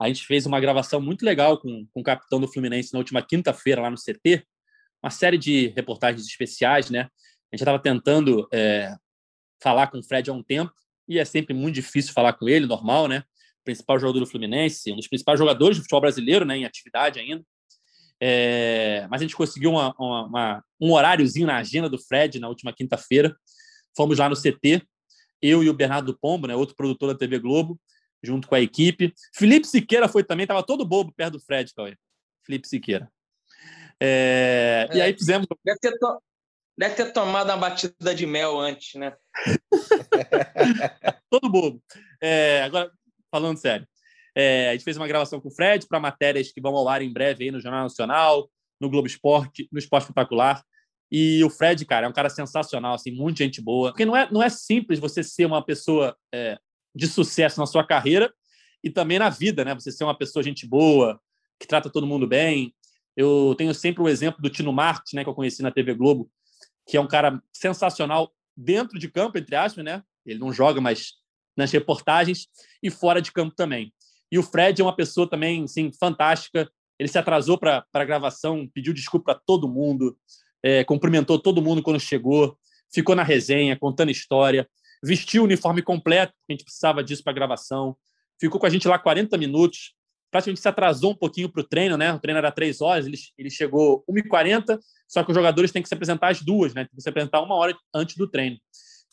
[0.00, 3.20] a gente fez uma gravação muito legal com, com o capitão do Fluminense na última
[3.20, 4.44] quinta-feira lá no CT,
[5.02, 7.00] uma série de reportagens especiais, né?
[7.00, 8.94] A gente estava tentando é,
[9.62, 10.72] falar com o Fred há um tempo
[11.08, 13.24] e é sempre muito difícil falar com ele, normal, né?
[13.64, 16.58] Principal jogador do Fluminense, um dos principais jogadores do futebol brasileiro, né?
[16.58, 17.44] Em atividade ainda.
[18.20, 22.48] É, mas a gente conseguiu uma, uma, uma, um horáriozinho na agenda do Fred na
[22.48, 23.36] última quinta-feira.
[23.96, 24.82] Fomos lá no CT,
[25.40, 27.80] eu e o Bernardo Pombo, né, outro produtor da TV Globo,
[28.22, 29.12] junto com a equipe.
[29.34, 31.96] Felipe Siqueira foi também, estava todo bobo perto do Fred, Cauê.
[32.44, 33.10] Felipe Siqueira.
[34.00, 35.46] É, é, e aí fizemos.
[35.64, 36.22] Deve ter, to...
[36.76, 39.14] Deve ter tomado uma batida de mel antes, né?
[41.30, 41.82] todo bobo.
[42.20, 42.90] É, agora,
[43.30, 43.86] falando sério.
[44.34, 47.02] É, a gente fez uma gravação com o Fred para matérias que vão ao ar
[47.02, 48.48] em breve aí no Jornal Nacional,
[48.80, 50.62] no Globo Esporte, no Esporte Espetacular.
[51.10, 53.90] E o Fred, cara, é um cara sensacional, assim, muito gente boa.
[53.90, 56.58] Porque não é, não é simples você ser uma pessoa é,
[56.94, 58.32] de sucesso na sua carreira
[58.82, 59.74] e também na vida, né?
[59.74, 61.20] Você ser uma pessoa gente boa,
[61.58, 62.74] que trata todo mundo bem.
[63.16, 66.30] Eu tenho sempre o exemplo do Tino Marques, né, que eu conheci na TV Globo,
[66.86, 70.02] que é um cara sensacional dentro de campo, entre aspas, né?
[70.24, 71.14] Ele não joga, mas
[71.56, 72.46] nas reportagens
[72.82, 73.92] e fora de campo também.
[74.30, 76.70] E o Fred é uma pessoa também, sim, fantástica.
[76.98, 80.16] Ele se atrasou para a gravação, pediu desculpa para todo mundo,
[80.62, 82.56] é, cumprimentou todo mundo quando chegou,
[82.92, 84.68] ficou na resenha, contando história
[85.02, 87.96] vestiu o uniforme completo, a gente precisava disso para gravação.
[88.40, 89.94] Ficou com a gente lá 40 minutos,
[90.30, 92.12] praticamente se atrasou um pouquinho para o treino, né?
[92.12, 95.88] O treino era três horas, ele, ele chegou 1h40, só que os jogadores têm que
[95.88, 96.84] se apresentar às duas, né?
[96.84, 98.58] Tem que se apresentar uma hora antes do treino.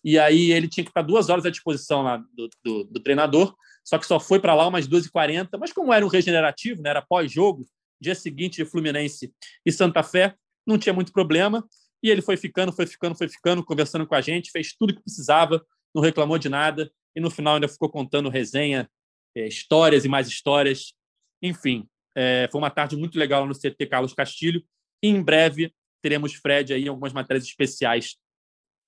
[0.03, 3.55] E aí ele tinha que estar duas horas à disposição lá do, do, do treinador,
[3.83, 5.49] só que só foi para lá umas 2h40.
[5.59, 6.91] Mas como era um regenerativo, né?
[6.91, 7.65] era pós-jogo,
[7.99, 9.33] dia seguinte de Fluminense
[9.65, 11.65] e Santa Fé, não tinha muito problema.
[12.03, 15.01] E ele foi ficando, foi ficando, foi ficando, conversando com a gente, fez tudo que
[15.01, 18.89] precisava, não reclamou de nada e no final ainda ficou contando resenha,
[19.35, 20.93] é, histórias e mais histórias.
[21.41, 24.63] Enfim, é, foi uma tarde muito legal no CT Carlos Castilho
[25.01, 28.15] e em breve teremos Fred aí em algumas matérias especiais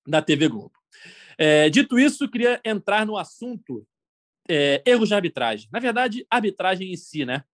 [0.06, 0.72] da TV Globo.
[1.36, 3.86] É, dito isso, queria entrar no assunto
[4.48, 5.68] é, erros de arbitragem.
[5.70, 7.44] Na verdade, arbitragem em si, né?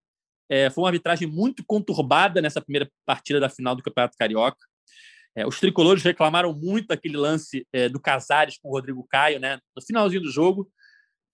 [0.48, 4.64] É, foi uma arbitragem muito conturbada nessa primeira partida da final do Campeonato Carioca.
[5.36, 9.58] É, os tricolores reclamaram muito daquele lance é, do Casares com o Rodrigo Caio, né,
[9.74, 10.70] no finalzinho do jogo,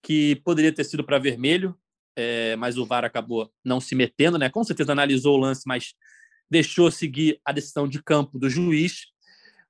[0.02, 1.76] que poderia ter sido para vermelho,
[2.16, 4.48] é, mas o VAR acabou não se metendo, né?
[4.48, 5.94] Com certeza analisou o lance, mas
[6.50, 9.06] deixou seguir a decisão de campo do juiz.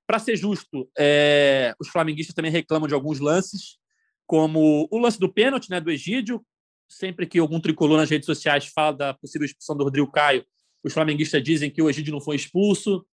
[0.07, 3.79] Para ser justo, é, os flamenguistas também reclamam de alguns lances,
[4.27, 6.45] como o lance do pênalti, né, do Egídio,
[6.88, 10.45] sempre que algum tricolor nas redes sociais fala da possível expulsão do Rodrigo Caio,
[10.83, 13.05] os flamenguistas dizem que o Egídio não foi expulso.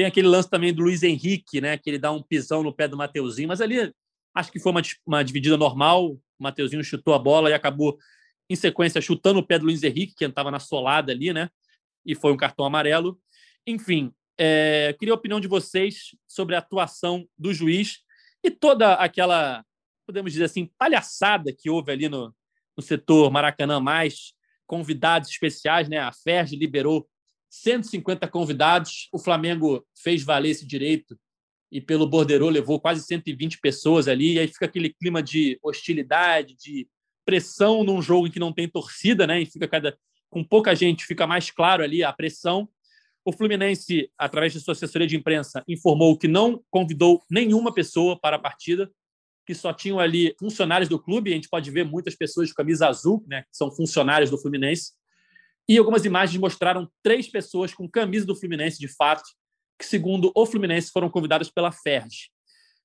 [0.00, 2.88] Tem aquele lance também do Luiz Henrique, né, que ele dá um pisão no pé
[2.88, 3.92] do Mateuzinho, mas ali
[4.34, 6.12] acho que foi uma, uma dividida normal.
[6.12, 7.98] O Mateuzinho chutou a bola e acabou,
[8.48, 11.50] em sequência, chutando o pé do Luiz Henrique, que estava na solada ali, né?
[12.02, 13.20] E foi um cartão amarelo.
[13.66, 17.98] Enfim, é, queria a opinião de vocês sobre a atuação do juiz
[18.42, 19.62] e toda aquela,
[20.06, 22.34] podemos dizer assim, palhaçada que houve ali no,
[22.74, 24.32] no setor Maracanã Mais,
[24.66, 25.98] convidados especiais, né?
[25.98, 27.06] A FERJ liberou
[27.50, 31.18] 150 convidados, o Flamengo fez valer esse direito
[31.70, 36.56] e pelo borderô levou quase 120 pessoas ali, e aí fica aquele clima de hostilidade,
[36.56, 36.88] de
[37.24, 39.40] pressão num jogo em que não tem torcida, né?
[39.40, 39.96] E fica cada
[40.28, 42.68] com pouca gente, fica mais claro ali a pressão.
[43.24, 48.36] O Fluminense, através de sua assessoria de imprensa, informou que não convidou nenhuma pessoa para
[48.36, 48.90] a partida,
[49.44, 51.30] que só tinham ali funcionários do clube.
[51.30, 54.92] A gente pode ver muitas pessoas de camisa azul, né, que são funcionários do Fluminense.
[55.70, 59.22] E algumas imagens mostraram três pessoas com camisa do Fluminense, de fato,
[59.78, 62.28] que, segundo o Fluminense, foram convidadas pela FERJ.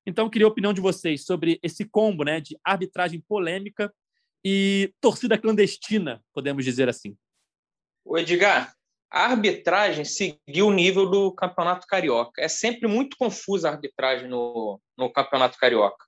[0.06, 3.92] Então, queria a opinião de vocês sobre esse combo né, de arbitragem polêmica
[4.46, 7.18] e torcida clandestina, podemos dizer assim.
[8.06, 8.76] O Edgar,
[9.12, 12.40] a arbitragem seguiu o nível do Campeonato Carioca.
[12.40, 16.06] É sempre muito confusa a arbitragem no, no Campeonato Carioca.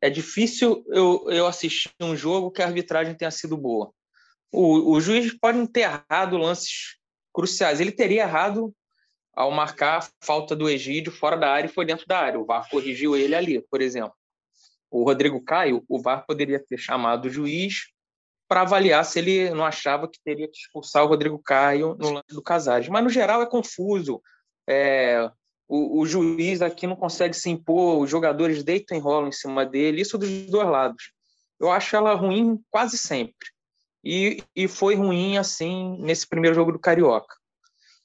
[0.00, 3.92] É difícil eu, eu assistir um jogo que a arbitragem tenha sido boa.
[4.52, 6.98] O, o juiz pode ter errado lances
[7.32, 7.80] cruciais.
[7.80, 8.72] Ele teria errado
[9.34, 12.38] ao marcar a falta do Egídio fora da área e foi dentro da área.
[12.38, 14.14] O VAR corrigiu ele ali, por exemplo.
[14.90, 17.86] O Rodrigo Caio, o VAR poderia ter chamado o juiz
[18.46, 22.34] para avaliar se ele não achava que teria que expulsar o Rodrigo Caio no lance
[22.34, 22.88] do Casares.
[22.90, 24.20] Mas, no geral, é confuso.
[24.68, 25.30] É,
[25.66, 29.64] o, o, juiz aqui não consegue se impor, os jogadores deitam e rolam em cima
[29.64, 31.12] dele, isso dos dois lados.
[31.58, 33.48] Eu acho ela ruim quase sempre.
[34.04, 37.36] E, e foi ruim, assim, nesse primeiro jogo do Carioca.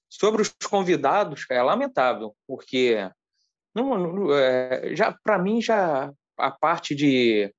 [0.10, 3.10] Sobre os convidados, é lamentável, porque
[3.76, 7.54] não, não é, já para mim já a parte de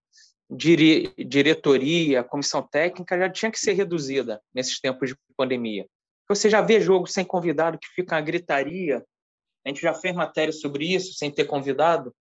[0.51, 5.87] dire, diretoria, comissão técnica já tinha que ser reduzida nesses tempos de pandemia.
[6.29, 9.05] Você já vê jogo sem convidado que fica uma gritaria.
[9.65, 12.15] A gente já fez matéria sobre isso sem ter convidado.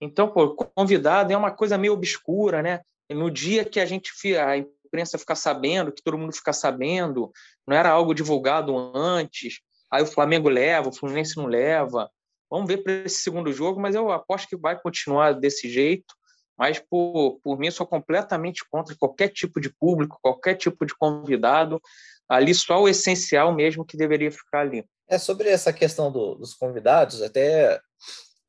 [0.00, 2.80] Então, pô, convidado é uma coisa meio obscura, né?
[3.10, 7.30] No dia que a gente a imprensa ficar sabendo, que todo mundo ficar sabendo,
[7.66, 9.60] não era algo divulgado antes.
[9.90, 12.10] Aí o Flamengo leva, o Fluminense não leva.
[12.50, 16.14] Vamos ver para esse segundo jogo, mas eu aposto que vai continuar desse jeito.
[16.58, 21.80] Mas, por, por mim, sou completamente contra qualquer tipo de público, qualquer tipo de convidado.
[22.28, 24.84] Ali só o essencial mesmo que deveria ficar ali.
[25.08, 27.78] É sobre essa questão do, dos convidados, até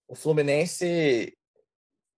[0.07, 1.37] o Fluminense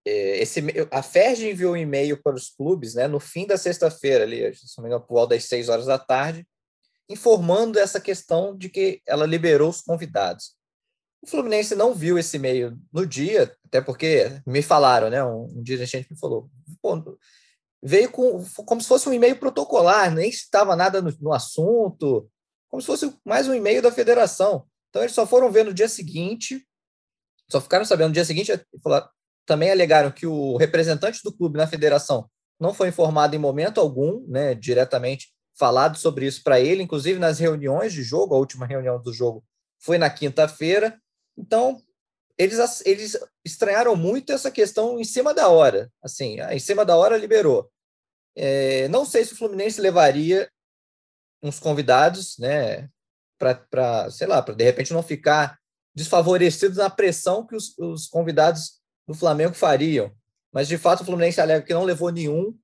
[0.09, 4.53] esse, a FERJ enviou um e-mail para os clubes né, no fim da sexta-feira, ali,
[4.55, 6.47] se não me engano, por volta das seis horas da tarde,
[7.09, 10.55] informando essa questão de que ela liberou os convidados.
[11.21, 15.23] O Fluminense não viu esse e-mail no dia, até porque me falaram, né?
[15.23, 16.49] Um, um dirigente me falou,
[17.83, 22.29] veio com, como se fosse um e-mail protocolar, nem citava nada no, no assunto,
[22.69, 24.65] como se fosse mais um e-mail da federação.
[24.89, 26.65] Então eles só foram ver no dia seguinte,
[27.49, 29.09] só ficaram sabendo no dia seguinte, falaram,
[29.49, 34.23] também alegaram que o representante do clube na federação não foi informado em momento algum,
[34.27, 39.01] né, diretamente falado sobre isso para ele, inclusive nas reuniões de jogo, a última reunião
[39.01, 39.43] do jogo
[39.79, 41.01] foi na quinta-feira.
[41.35, 41.81] Então,
[42.37, 45.91] eles, eles estranharam muito essa questão em cima da hora.
[46.03, 47.71] Assim, ah, em cima da hora liberou.
[48.35, 50.47] É, não sei se o Fluminense levaria
[51.41, 52.87] uns convidados, né,
[53.39, 55.57] para, sei lá, para de repente não ficar
[55.95, 58.78] desfavorecidos na pressão que os, os convidados
[59.09, 60.11] do Flamengo fariam.
[60.51, 62.55] Mas, de fato, o Fluminense alega que não levou nenhum.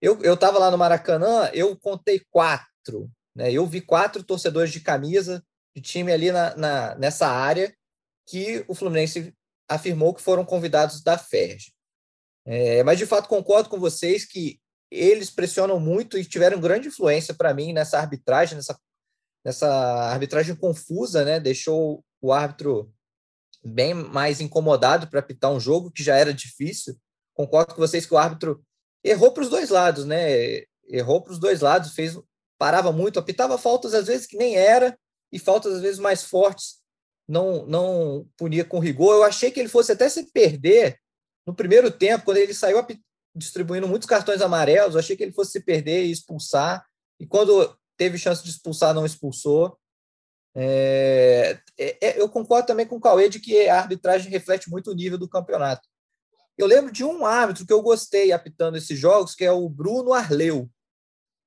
[0.00, 3.10] Eu estava lá no Maracanã, eu contei quatro.
[3.34, 3.50] Né?
[3.50, 5.42] Eu vi quatro torcedores de camisa
[5.74, 7.74] de time ali na, na, nessa área
[8.26, 9.34] que o Fluminense
[9.66, 11.72] afirmou que foram convidados da FERJ.
[12.44, 17.32] É, mas, de fato, concordo com vocês que eles pressionam muito e tiveram grande influência
[17.32, 18.78] para mim nessa arbitragem, nessa,
[19.42, 19.68] nessa
[20.10, 21.40] arbitragem confusa, né?
[21.40, 22.93] Deixou o árbitro
[23.64, 26.96] bem mais incomodado para apitar um jogo que já era difícil.
[27.32, 28.62] Concordo com vocês que o árbitro
[29.02, 30.62] errou para os dois lados, né?
[30.86, 32.18] Errou para os dois lados, fez
[32.58, 34.96] parava muito, apitava faltas às vezes que nem era
[35.32, 36.80] e faltas às vezes mais fortes
[37.28, 39.14] não não punia com rigor.
[39.14, 40.98] Eu achei que ele fosse até se perder
[41.46, 42.84] no primeiro tempo, quando ele saiu
[43.36, 46.84] distribuindo muitos cartões amarelos, eu achei que ele fosse se perder e expulsar.
[47.20, 49.78] E quando teve chance de expulsar, não expulsou.
[50.56, 54.90] É, é, é eu concordo também com o Cauê de que a arbitragem reflete muito
[54.90, 55.88] o nível do campeonato.
[56.56, 60.12] Eu lembro de um árbitro que eu gostei apitando esses jogos, que é o Bruno
[60.12, 60.70] Arleu.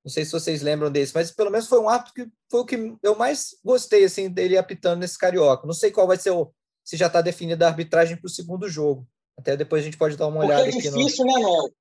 [0.03, 2.65] Não sei se vocês lembram desse, mas pelo menos foi um árbitro que foi o
[2.65, 5.65] que eu mais gostei assim dele apitando nesse carioca.
[5.65, 6.51] Não sei qual vai ser o
[6.83, 9.05] se já está definida a arbitragem para o segundo jogo.
[9.37, 11.33] Até depois a gente pode dar uma Porque olhada é difícil, no...
[11.33, 11.73] né, Noel?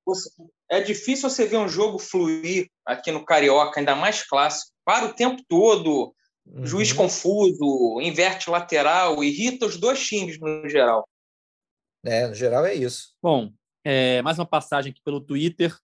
[0.68, 4.72] É difícil você ver um jogo fluir aqui no Carioca, ainda mais clássico.
[4.84, 6.12] Para o tempo todo,
[6.46, 6.66] uhum.
[6.66, 11.08] juiz confuso, inverte lateral, irrita os dois times no geral.
[12.04, 13.14] É, no geral é isso.
[13.22, 13.52] Bom,
[13.84, 15.76] é, mais uma passagem aqui pelo Twitter.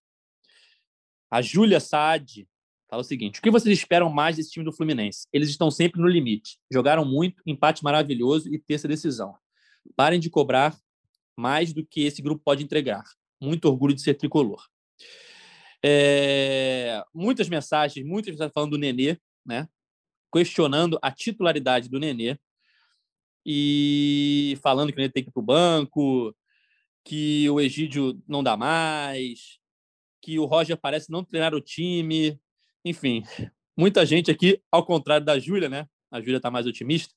[1.31, 2.48] A Júlia Saad
[2.88, 5.27] fala o seguinte: o que vocês esperam mais desse time do Fluminense?
[5.33, 6.59] Eles estão sempre no limite.
[6.70, 9.35] Jogaram muito, empate maravilhoso e terça decisão.
[9.96, 10.77] Parem de cobrar
[11.37, 13.03] mais do que esse grupo pode entregar.
[13.40, 14.62] Muito orgulho de ser tricolor.
[15.85, 19.68] É, muitas mensagens, muitas mensagens falando do Nenê, né?
[20.33, 22.38] Questionando a titularidade do Nenê
[23.45, 26.35] e falando que o Nenê tem que ir para o banco,
[27.05, 29.59] que o Egídio não dá mais,
[30.23, 32.40] que o Roger parece não treinar o time.
[32.85, 33.23] Enfim,
[33.77, 35.87] muita gente aqui, ao contrário da Júlia, né?
[36.11, 37.12] A Júlia está mais otimista.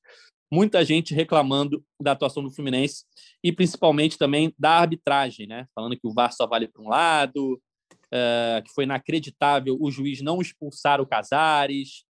[0.50, 3.04] Muita gente reclamando da atuação do Fluminense
[3.42, 5.66] e principalmente também da arbitragem, né?
[5.74, 7.60] Falando que o VAR só vale para um lado,
[8.06, 12.05] uh, que foi inacreditável o juiz não expulsar o Casares.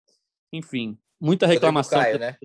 [0.57, 2.01] Enfim, muita reclamação.
[2.01, 2.37] Caio, né?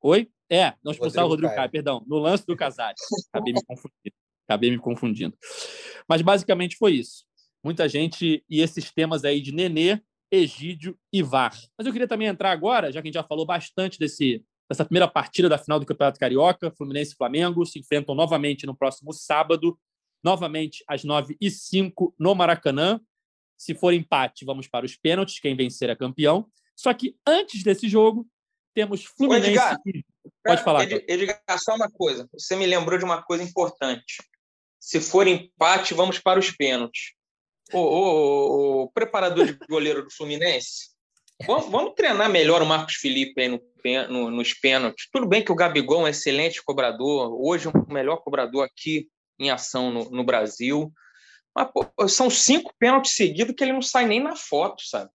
[0.00, 0.30] Oi?
[0.50, 1.58] É, não expulsar o Rodrigo, Caio.
[1.60, 3.00] Caio, perdão, no lance do Casares.
[3.32, 4.16] Acabei me confundindo.
[4.46, 5.38] Acabei me confundindo.
[6.08, 7.24] Mas basicamente foi isso
[7.62, 11.56] muita gente e esses temas aí de Nenê, Egídio e VAR.
[11.78, 14.84] Mas eu queria também entrar agora, já que a gente já falou bastante desse, dessa
[14.84, 19.12] primeira partida da final do Campeonato Carioca, Fluminense e Flamengo se enfrentam novamente no próximo
[19.12, 19.78] sábado,
[20.24, 23.00] novamente às 9h05 no Maracanã.
[23.58, 26.48] Se for empate, vamos para os pênaltis, quem vencer é campeão.
[26.74, 28.26] Só que antes desse jogo,
[28.74, 29.50] temos Fluminense.
[29.50, 30.04] Edgar, e...
[30.44, 30.90] Pode falar.
[30.90, 32.28] Edgar, só uma coisa.
[32.32, 34.22] Você me lembrou de uma coisa importante.
[34.80, 37.12] Se for empate, vamos para os pênaltis.
[37.72, 40.90] O, o, o, preparador de goleiro do Fluminense,
[41.46, 43.60] vamos, vamos, treinar melhor o Marcos Felipe aí no,
[44.08, 45.08] no, nos pênaltis.
[45.10, 49.08] Tudo bem que o Gabigol é um excelente cobrador, hoje o melhor cobrador aqui
[49.38, 50.92] em ação no, no Brasil.
[51.54, 55.10] Mas pô, são cinco pênaltis seguidos que ele não sai nem na foto, sabe?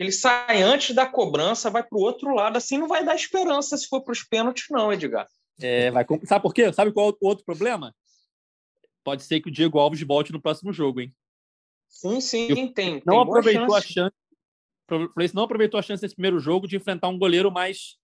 [0.00, 3.76] Ele sai antes da cobrança, vai para o outro lado, assim não vai dar esperança
[3.76, 5.28] se for para os pênaltis, não, Edgar.
[5.60, 6.06] É, vai...
[6.24, 6.72] Sabe por quê?
[6.72, 7.94] Sabe qual é o outro problema?
[9.04, 11.14] Pode ser que o Diego Alves volte no próximo jogo, hein?
[11.86, 13.02] Sim, sim, tem.
[13.04, 13.76] Não tem aproveitou chance.
[13.76, 15.34] a chance.
[15.34, 17.98] Não aproveitou a chance nesse primeiro jogo de enfrentar um goleiro mais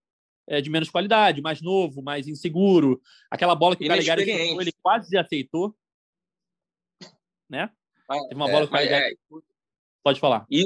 [0.46, 3.00] é, de menos qualidade, mais novo, mais inseguro.
[3.30, 5.74] Aquela bola que o Caligari chutou, ele quase aceitou.
[7.48, 7.70] Né?
[8.06, 9.14] Ah, Teve uma é, bola que o Caligari...
[9.14, 9.38] É...
[10.04, 10.46] Pode falar.
[10.50, 10.64] E,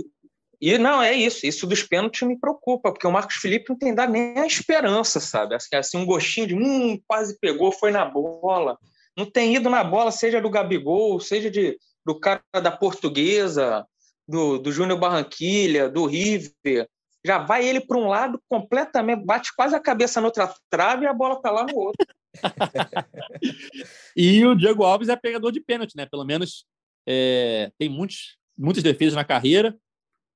[0.60, 1.46] e não, é isso.
[1.46, 5.18] Isso dos pênaltis me preocupa, porque o Marcos Felipe não tem dado nem a esperança,
[5.18, 5.56] sabe?
[5.72, 8.78] Assim, um gostinho de hum, quase pegou, foi na bola.
[9.16, 13.86] Não tem ido na bola, seja do Gabigol, seja de do cara da Portuguesa,
[14.26, 16.88] do, do Júnior Barranquilha, do River.
[17.24, 21.08] Já vai ele para um lado completamente, bate quase a cabeça na outra trave e
[21.08, 22.06] a bola está lá no outro.
[24.16, 26.06] e o Diego Alves é pegador de pênalti, né?
[26.06, 26.64] Pelo menos
[27.06, 29.76] é, tem muitos, muitas defesas na carreira,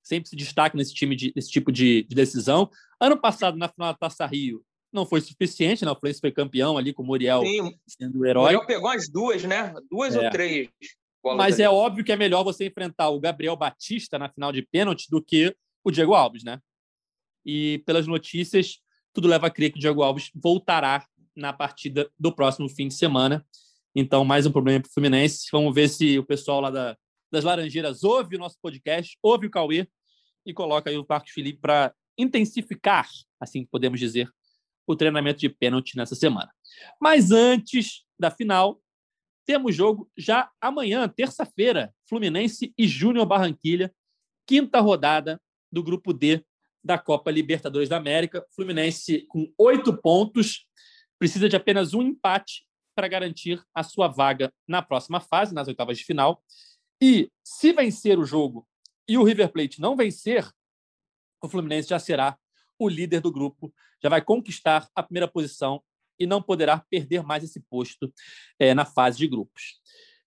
[0.04, 2.70] sempre se destaca nesse time de, nesse tipo de, de, decisão.
[3.00, 4.62] Ano passado, na final da Taça Rio,
[4.92, 5.90] não foi suficiente, né?
[5.90, 8.42] O Fluminense foi campeão ali com o Muriel Sim, sendo o herói.
[8.42, 9.74] O Muriel pegou as duas, né?
[9.90, 10.20] Duas é.
[10.20, 10.68] ou três.
[11.36, 15.08] Mas é óbvio que é melhor você enfrentar o Gabriel Batista na final de pênalti
[15.10, 16.60] do que o Diego Alves, né?
[17.44, 18.78] E pelas notícias,
[19.12, 22.94] tudo leva a crer que o Diego Alves voltará na partida do próximo fim de
[22.94, 23.44] semana.
[23.94, 25.48] Então, mais um problema para o Fluminense.
[25.50, 26.96] Vamos ver se o pessoal lá da,
[27.34, 29.86] das Laranjeiras ouve o nosso podcast, ouve o Cauê
[30.46, 33.08] e coloca aí o Marcos Felipe para intensificar,
[33.40, 34.30] assim podemos dizer,
[34.86, 36.50] o treinamento de pênalti nessa semana.
[37.00, 38.80] Mas antes da final,
[39.44, 43.92] temos jogo já amanhã, terça-feira, Fluminense e Júnior Barranquilha,
[44.46, 45.40] quinta rodada
[45.72, 46.44] do grupo D
[46.82, 48.44] da Copa Libertadores da América.
[48.54, 50.66] Fluminense com oito pontos,
[51.18, 55.98] precisa de apenas um empate para garantir a sua vaga na próxima fase, nas oitavas
[55.98, 56.42] de final.
[57.00, 58.66] E se vencer o jogo
[59.08, 60.48] e o River Plate não vencer,
[61.42, 62.38] o Fluminense já será
[62.78, 63.72] o líder do grupo,
[64.02, 65.82] já vai conquistar a primeira posição
[66.18, 68.12] e não poderá perder mais esse posto
[68.58, 69.80] é, na fase de grupos.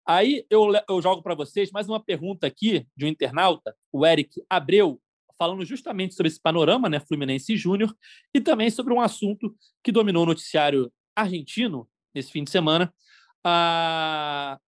[0.05, 4.41] Aí eu, eu jogo para vocês mais uma pergunta aqui de um internauta, o Eric
[4.49, 5.01] Abreu,
[5.37, 7.93] falando justamente sobre esse panorama, né, Fluminense Júnior,
[8.33, 12.93] e também sobre um assunto que dominou o noticiário argentino nesse fim de semana,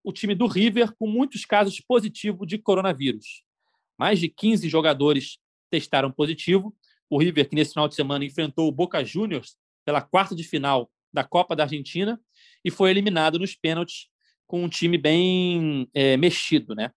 [0.04, 3.44] o time do River com muitos casos positivos de coronavírus.
[3.98, 5.38] Mais de 15 jogadores
[5.70, 6.76] testaram positivo.
[7.10, 10.90] O River, que nesse final de semana enfrentou o Boca Juniors pela quarta de final
[11.12, 12.20] da Copa da Argentina
[12.64, 14.08] e foi eliminado nos pênaltis
[14.48, 16.92] com um time bem é, mexido, né?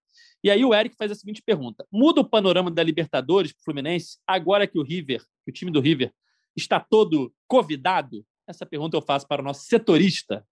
[0.45, 3.65] E aí o Eric faz a seguinte pergunta: muda o panorama da Libertadores para o
[3.65, 6.13] Fluminense agora que o River, que o time do River,
[6.57, 8.27] está todo convidado?
[8.47, 10.45] Essa pergunta eu faço para o nosso setorista,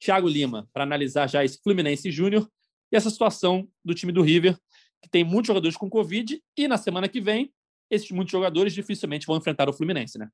[0.00, 2.48] Thiago Lima, para analisar já esse Fluminense Júnior
[2.92, 4.56] e essa situação do time do River,
[5.02, 7.52] que tem muitos jogadores com Covid, e na semana que vem,
[7.90, 10.28] esses muitos jogadores dificilmente vão enfrentar o Fluminense, né?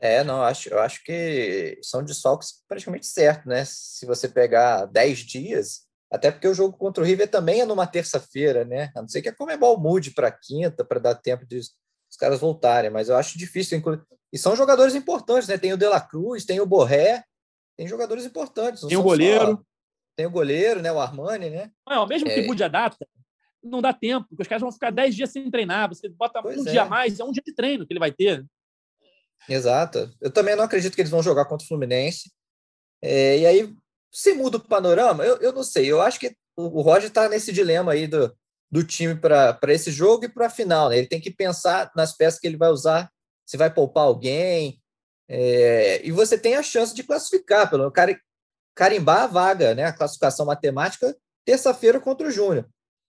[0.00, 3.64] É, não, eu acho, eu acho que são desfalques praticamente certos, né?
[3.64, 7.86] Se você pegar 10 dias, até porque o jogo contra o River também é numa
[7.86, 8.90] terça-feira, né?
[8.94, 12.40] A não ser que a Comebol mude para quinta, para dar tempo de os caras
[12.40, 14.00] voltarem, mas eu acho difícil incluir.
[14.32, 15.58] E são jogadores importantes, né?
[15.58, 17.24] Tem o De La Cruz, tem o Borré,
[17.76, 18.82] tem jogadores importantes.
[18.86, 19.52] Tem o goleiro.
[19.52, 19.62] Só...
[20.16, 20.90] Tem o goleiro, né?
[20.90, 21.70] O Armani, né?
[21.86, 22.46] Não, mesmo que é...
[22.46, 23.06] mude a data,
[23.62, 25.88] não dá tempo, porque os caras vão ficar 10 dias sem treinar.
[25.88, 26.70] Você bota pois um é.
[26.70, 28.44] dia a mais, é um dia de treino que ele vai ter.
[29.48, 30.10] Exato.
[30.20, 32.32] Eu também não acredito que eles vão jogar contra o Fluminense.
[33.02, 33.74] É, e aí,
[34.10, 35.90] se muda o panorama, eu, eu não sei.
[35.90, 38.34] Eu acho que o, o Roger está nesse dilema aí do,
[38.70, 40.88] do time para esse jogo e para a final.
[40.88, 40.98] Né?
[40.98, 43.10] Ele tem que pensar nas peças que ele vai usar,
[43.44, 44.80] se vai poupar alguém.
[45.28, 48.18] É, e você tem a chance de classificar, pelo cara,
[48.74, 49.84] carimbar a vaga, né?
[49.84, 52.68] a classificação matemática, terça-feira contra o Júnior.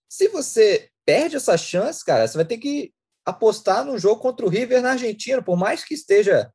[0.09, 2.93] Se você perde essa chance, cara, você vai ter que
[3.25, 6.51] apostar no jogo contra o River na Argentina, por mais que esteja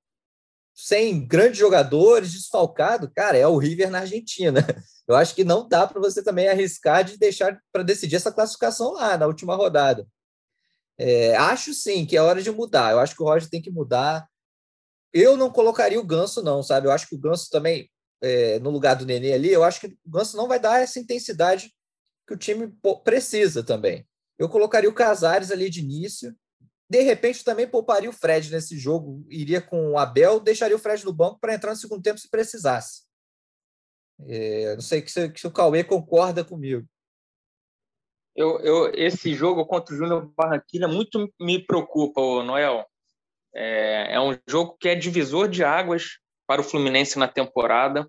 [0.74, 4.60] sem grandes jogadores, desfalcado, cara, é o River na Argentina.
[5.06, 8.92] Eu acho que não dá para você também arriscar de deixar para decidir essa classificação
[8.92, 10.06] lá na última rodada.
[10.96, 12.92] É, acho sim que é hora de mudar.
[12.92, 14.26] Eu acho que o Roger tem que mudar.
[15.12, 16.86] Eu não colocaria o Ganso, não, sabe?
[16.86, 17.90] Eu acho que o Ganso também,
[18.22, 20.98] é, no lugar do Nenê ali, eu acho que o Ganso não vai dar essa
[20.98, 21.72] intensidade
[22.26, 22.72] que o time
[23.04, 24.06] precisa também.
[24.38, 26.34] Eu colocaria o Casares ali de início,
[26.92, 31.02] de repente, também pouparia o Fred nesse jogo, iria com o Abel, deixaria o Fred
[31.06, 33.04] no banco para entrar no segundo tempo se precisasse.
[34.26, 36.86] É, não sei se, que o Cauê concorda comigo.
[38.36, 42.86] Eu, eu, esse jogo contra o Júnior Barranquilla muito me preocupa, Noel.
[43.54, 48.08] É, é um jogo que é divisor de águas para o Fluminense na temporada.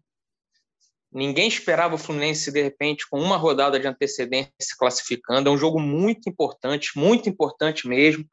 [1.11, 5.47] Ninguém esperava o Fluminense, de repente, com uma rodada de antecedência se classificando.
[5.47, 8.27] É um jogo muito importante, muito importante mesmo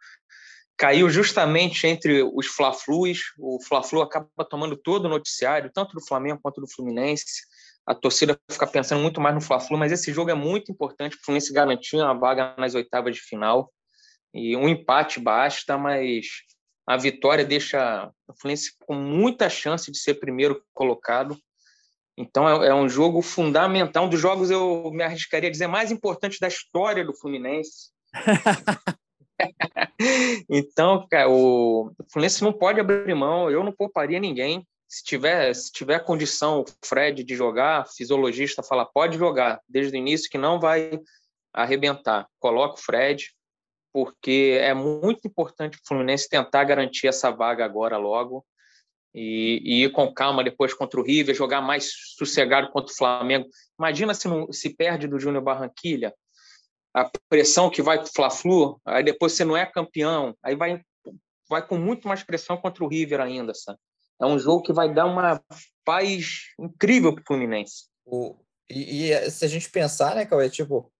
[0.81, 3.35] caiu justamente entre os Fla-Flus.
[3.39, 7.43] O Fla-Flu acaba tomando todo o noticiário, tanto do Flamengo quanto do Fluminense.
[7.87, 11.23] A torcida fica pensando muito mais no Fla-Flu, mas esse jogo é muito importante para
[11.23, 13.71] o Fluminense garantir uma vaga nas oitavas de final.
[14.33, 16.29] E um empate basta, mas
[16.91, 21.39] a vitória deixa o Fluminense com muita chance de ser primeiro colocado.
[22.19, 25.93] Então é, é um jogo fundamental, um dos jogos eu me arriscaria a dizer mais
[25.93, 27.93] importante da história do Fluminense.
[30.51, 34.67] então, cara, o Fluminense não pode abrir mão, eu não pouparia ninguém.
[34.89, 39.97] Se tiver, se tiver condição, o Fred de jogar, fisiologista fala, pode jogar, desde o
[39.97, 40.99] início que não vai
[41.55, 42.27] arrebentar.
[42.41, 43.31] Coloca o Fred,
[43.93, 48.45] porque é muito importante o Fluminense tentar garantir essa vaga agora logo
[49.15, 53.49] e, e, ir com calma depois contra o River, jogar mais sossegado contra o Flamengo.
[53.79, 56.15] Imagina se, não, se perde do Júnior Barranquilha,
[56.95, 60.81] a pressão que vai para o Fla-Flu, aí depois você não é campeão, aí vai,
[61.49, 63.79] vai com muito mais pressão contra o River ainda, sabe?
[64.21, 65.43] É um jogo que vai dar uma
[65.85, 67.87] paz incrível para o Fluminense.
[68.69, 70.93] E, e, se a gente pensar, né, Cauê, tipo,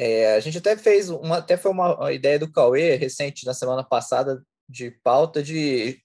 [0.00, 3.82] é, a gente até fez uma, até foi uma, ideia do Cauê recente na semana
[3.82, 6.00] passada de pauta de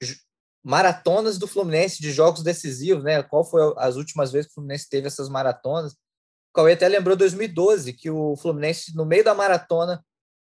[0.63, 3.21] maratonas do Fluminense de jogos decisivos, né?
[3.21, 5.93] Qual foi as últimas vezes que o Fluminense teve essas maratonas?
[5.93, 10.03] O Cauê até lembrou 2012, que o Fluminense, no meio da maratona,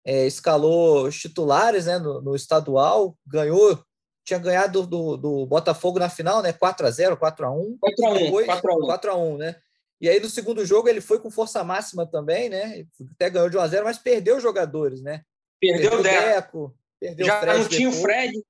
[0.04, 3.82] é, escalou os titulares né, no, no, estadual, ganhou,
[4.22, 6.52] tinha ganhado do, do Botafogo na final, né?
[6.52, 7.78] 4x0, 4x1.
[7.82, 9.56] 4x1, 4x1, né?
[10.00, 12.86] E aí, no segundo jogo, ele foi com força máxima também, né?
[13.14, 15.22] Até ganhou de 1x0, mas perdeu os jogadores, né?
[15.60, 16.74] Perdeu, perdeu o Deco.
[16.98, 18.42] Perdeu Já o Fred não tinha o Fred.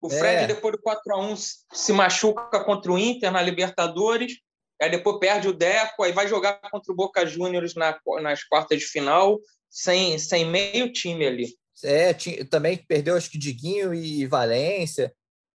[0.00, 0.46] O Fred, é.
[0.46, 4.38] depois do 4x1, se machuca contra o Inter na Libertadores
[4.80, 8.78] aí depois perde o Deco, aí vai jogar contra o Boca Juniors na, nas quartas
[8.78, 9.38] de final,
[9.68, 11.54] sem, sem meio time ali.
[11.84, 12.12] É,
[12.44, 15.12] também perdeu acho que Diguinho e Valência.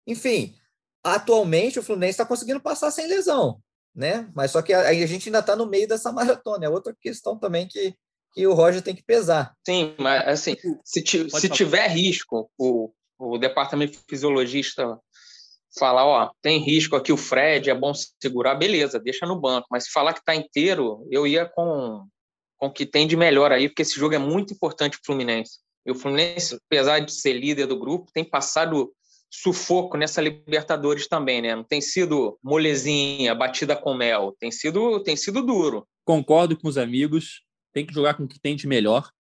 [0.06, 0.54] Enfim,
[1.02, 3.60] atualmente o Fluminense está conseguindo passar sem lesão,
[3.94, 4.28] né?
[4.34, 6.66] Mas só que aí a gente ainda está no meio dessa maratona.
[6.66, 7.94] É outra questão também que,
[8.32, 9.54] que o Roger tem que pesar.
[9.66, 14.98] Sim, mas assim, se, se tiver risco, o, o departamento fisiologista
[15.78, 19.68] falar, ó, tem risco aqui o Fred, é bom segurar, beleza, deixa no banco.
[19.70, 22.06] Mas se falar que está inteiro, eu ia com,
[22.58, 25.06] com o que tem de melhor aí, porque esse jogo é muito importante para o
[25.06, 25.58] Fluminense.
[25.84, 28.92] E o Fluminense, apesar de ser líder do grupo, tem passado
[29.32, 31.56] sufoco nessa Libertadores também, né?
[31.56, 35.88] Não tem sido molezinha, batida com mel, tem sido, tem sido duro.
[36.04, 37.42] Concordo com os amigos.
[37.72, 39.10] tem que jogar com o que tem de melhor.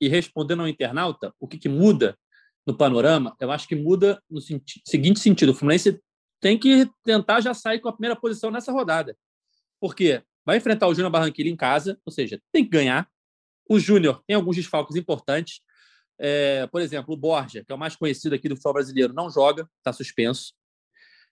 [0.00, 2.16] E respondendo ao internauta, o que, que muda
[2.64, 6.00] no panorama, eu acho que muda no seguinte sentido: o Fluminense
[6.40, 9.16] tem que tentar já sair com a primeira posição nessa rodada.
[9.80, 13.08] Porque vai enfrentar o Júnior Barranquilla em casa, ou seja, tem que ganhar.
[13.68, 15.60] O Júnior tem alguns desfalques importantes.
[16.18, 19.30] É, por exemplo, o Borja, que é o mais conhecido aqui do futebol brasileiro, não
[19.30, 20.54] joga, está suspenso,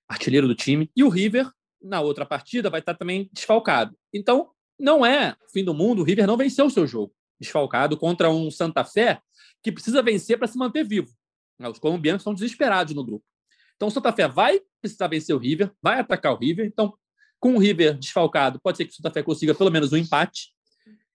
[0.08, 0.90] artilheiro do time.
[0.94, 1.50] E o River,
[1.82, 3.96] na outra partida, vai estar também desfalcado.
[4.12, 8.30] Então, não é fim do mundo, o River não venceu o seu jogo desfalcado contra
[8.30, 9.20] um Santa Fé
[9.62, 11.10] que precisa vencer para se manter vivo.
[11.58, 13.24] Os colombianos estão desesperados no grupo.
[13.76, 16.66] Então, o Santa Fé vai precisar vencer o River, vai atacar o River.
[16.66, 16.94] Então,
[17.40, 20.52] com o River desfalcado, pode ser que o Santa Fé consiga pelo menos um empate.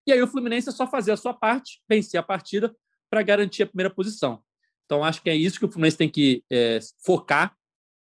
[0.05, 2.76] E aí o Fluminense é só fazer a sua parte, vencer a partida
[3.10, 4.43] para garantir a primeira posição.
[4.86, 7.55] Então, acho que é isso que o Fluminense tem que é, focar,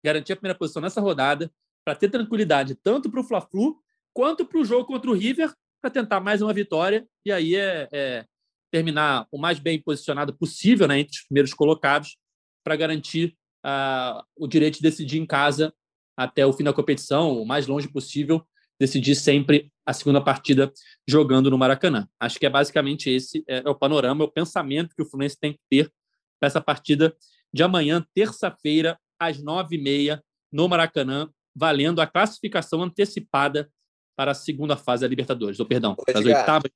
[0.05, 1.51] garantir a primeira posição nessa rodada,
[1.84, 3.80] para ter tranquilidade tanto para o Fla-Flu
[4.12, 7.88] quanto para o jogo contra o River, para tentar mais uma vitória e aí é,
[7.92, 8.26] é,
[8.72, 12.16] terminar o mais bem posicionado possível né, entre os primeiros colocados
[12.64, 15.72] para garantir uh, o direito de decidir em casa
[16.16, 18.44] até o fim da competição, o mais longe possível,
[18.79, 20.72] decidir sempre a segunda partida
[21.07, 22.09] jogando no Maracanã.
[22.20, 25.39] Acho que é basicamente esse é, é o panorama, é o pensamento que o Fluminense
[25.39, 25.93] tem que ter
[26.39, 27.16] para essa partida
[27.53, 30.22] de amanhã, terça-feira, às nove e meia,
[30.53, 33.70] no Maracanã, valendo a classificação antecipada
[34.16, 36.70] para a segunda fase da Libertadores, ou perdão, para as oitavas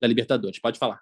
[0.00, 0.58] da Libertadores.
[0.58, 1.00] Pode falar.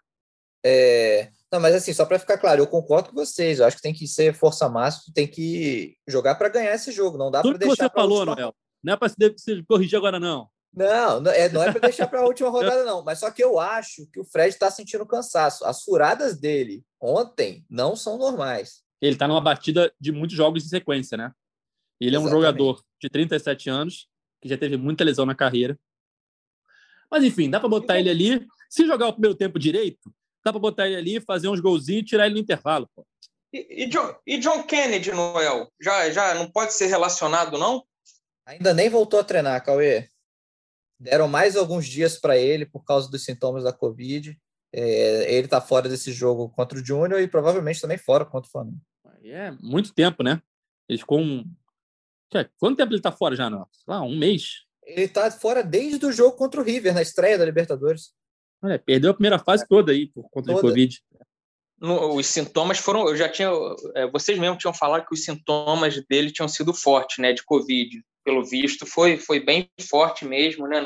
[0.65, 1.31] É...
[1.53, 3.59] Não, mas assim, só para ficar claro, eu concordo com vocês.
[3.59, 7.19] Eu acho que tem que ser força máxima, tem que jogar para ganhar esse jogo.
[7.19, 7.75] Não dá para deixar.
[7.75, 8.37] Tudo que você falou, última...
[8.37, 8.55] Noel.
[8.83, 10.49] Não é para se corrigir agora, não.
[10.73, 13.03] Não, não é, não é para deixar para a última rodada, não.
[13.05, 15.65] Mas só que eu acho que o Fred está sentindo cansaço.
[15.65, 18.83] As furadas dele ontem não são normais.
[19.01, 21.33] Ele está numa batida de muitos jogos em sequência, né?
[22.01, 22.47] Ele é um Exatamente.
[22.47, 24.09] jogador de 37 anos
[24.41, 25.79] que já teve muita lesão na carreira.
[27.11, 28.47] Mas enfim, dá para botar ele ali.
[28.71, 30.13] Se jogar o primeiro tempo direito,
[30.45, 32.89] dá para botar ele ali, fazer uns golzinhos e tirar ele no intervalo.
[32.95, 33.05] Pô.
[33.53, 35.69] E, e, John, e John Kennedy, Noel?
[35.81, 37.85] Já, já não pode ser relacionado, não?
[38.51, 40.09] Ainda nem voltou a treinar, Cauê.
[40.99, 44.39] Deram mais alguns dias para ele por causa dos sintomas da Covid.
[44.73, 48.53] É, ele está fora desse jogo contra o Júnior e provavelmente também fora contra o
[48.53, 48.81] Flamengo.
[49.23, 50.41] É muito tempo, né?
[50.89, 51.45] Ele ficou um,
[52.59, 53.67] Quanto tempo ele está fora já, não?
[53.87, 54.65] Lá, um mês.
[54.85, 58.13] Ele está fora desde o jogo contra o River, na estreia da Libertadores.
[58.63, 60.61] Olha, perdeu a primeira fase toda aí por conta toda.
[60.61, 61.03] de Covid.
[61.81, 63.09] No, os sintomas foram.
[63.09, 63.51] Eu já tinha.
[63.95, 67.33] É, vocês mesmos tinham falado que os sintomas dele tinham sido fortes, né?
[67.33, 68.03] De Covid.
[68.23, 70.83] Pelo visto, foi, foi bem forte mesmo, né?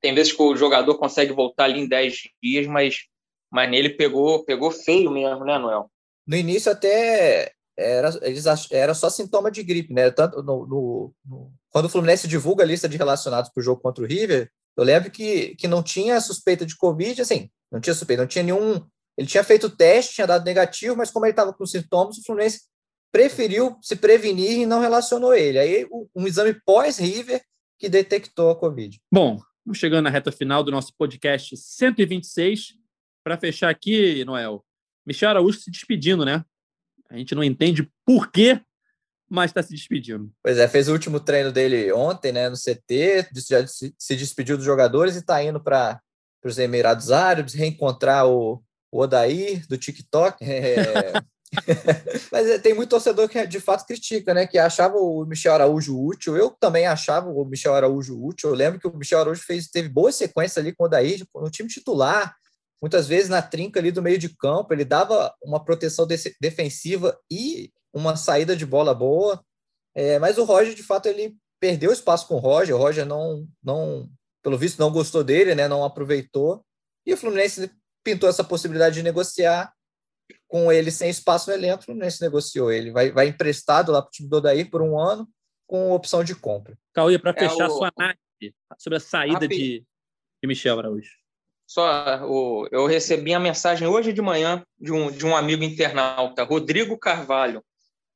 [0.00, 3.04] Tem vezes que o jogador consegue voltar ali em 10 dias, mas,
[3.50, 5.88] mas nele pegou, pegou feio mesmo, né, Noel?
[6.26, 8.10] No início, até era,
[8.70, 10.10] era só sintoma de gripe, né?
[10.10, 13.80] Tanto no, no, no, quando o Fluminense divulga a lista de relacionados para o jogo
[13.80, 17.94] contra o River, eu lembro que, que não tinha suspeita de Covid, assim, não tinha
[17.94, 18.84] suspeita, não tinha nenhum.
[19.16, 22.22] Ele tinha feito o teste, tinha dado negativo, mas como ele estava com sintomas, o
[22.24, 22.62] Fluminense
[23.12, 25.58] preferiu se prevenir e não relacionou ele.
[25.58, 27.40] Aí, um exame pós-River
[27.78, 29.00] que detectou a Covid.
[29.12, 32.74] Bom, vamos chegando na reta final do nosso podcast 126.
[33.22, 34.64] Para fechar aqui, Noel,
[35.06, 36.44] Michel Araújo se despedindo, né?
[37.08, 38.60] A gente não entende por quê,
[39.30, 40.32] mas está se despedindo.
[40.42, 44.66] Pois é, fez o último treino dele ontem, né, no CT, já se despediu dos
[44.66, 46.00] jogadores e está indo para
[46.44, 48.63] os Emirados Árabes reencontrar o,
[48.94, 50.44] o Odair do TikTok.
[50.44, 51.12] É...
[52.32, 54.46] Mas é, tem muito torcedor que de fato critica, né?
[54.46, 56.36] Que achava o Michel Araújo útil.
[56.36, 58.50] Eu também achava o Michel Araújo útil.
[58.50, 61.50] Eu lembro que o Michel Araújo fez, teve boa sequência ali com o Odair no
[61.50, 62.34] time titular
[62.84, 67.18] muitas vezes na trinca ali do meio de campo, ele dava uma proteção de defensiva
[67.30, 69.42] e uma saída de bola boa.
[69.94, 72.76] É, mas o Roger, de fato, ele perdeu espaço com o Roger.
[72.76, 74.06] O Roger não, não,
[74.42, 75.66] pelo visto, não gostou dele, né?
[75.66, 76.62] Não aproveitou.
[77.06, 77.70] E o Fluminense
[78.04, 79.72] pintou essa possibilidade de negociar
[80.46, 81.82] com ele sem espaço no elenco.
[81.82, 82.92] O Fluminense negociou ele.
[82.92, 85.28] Vai, vai emprestado lá para o time do Odair por um ano
[85.66, 86.78] com opção de compra.
[86.92, 87.70] Cauê, para é fechar é o...
[87.70, 91.10] sua análise sobre a saída de, de Michel Araújo.
[91.66, 96.44] Só o, eu recebi a mensagem hoje de manhã de um, de um amigo internauta,
[96.44, 97.64] Rodrigo Carvalho.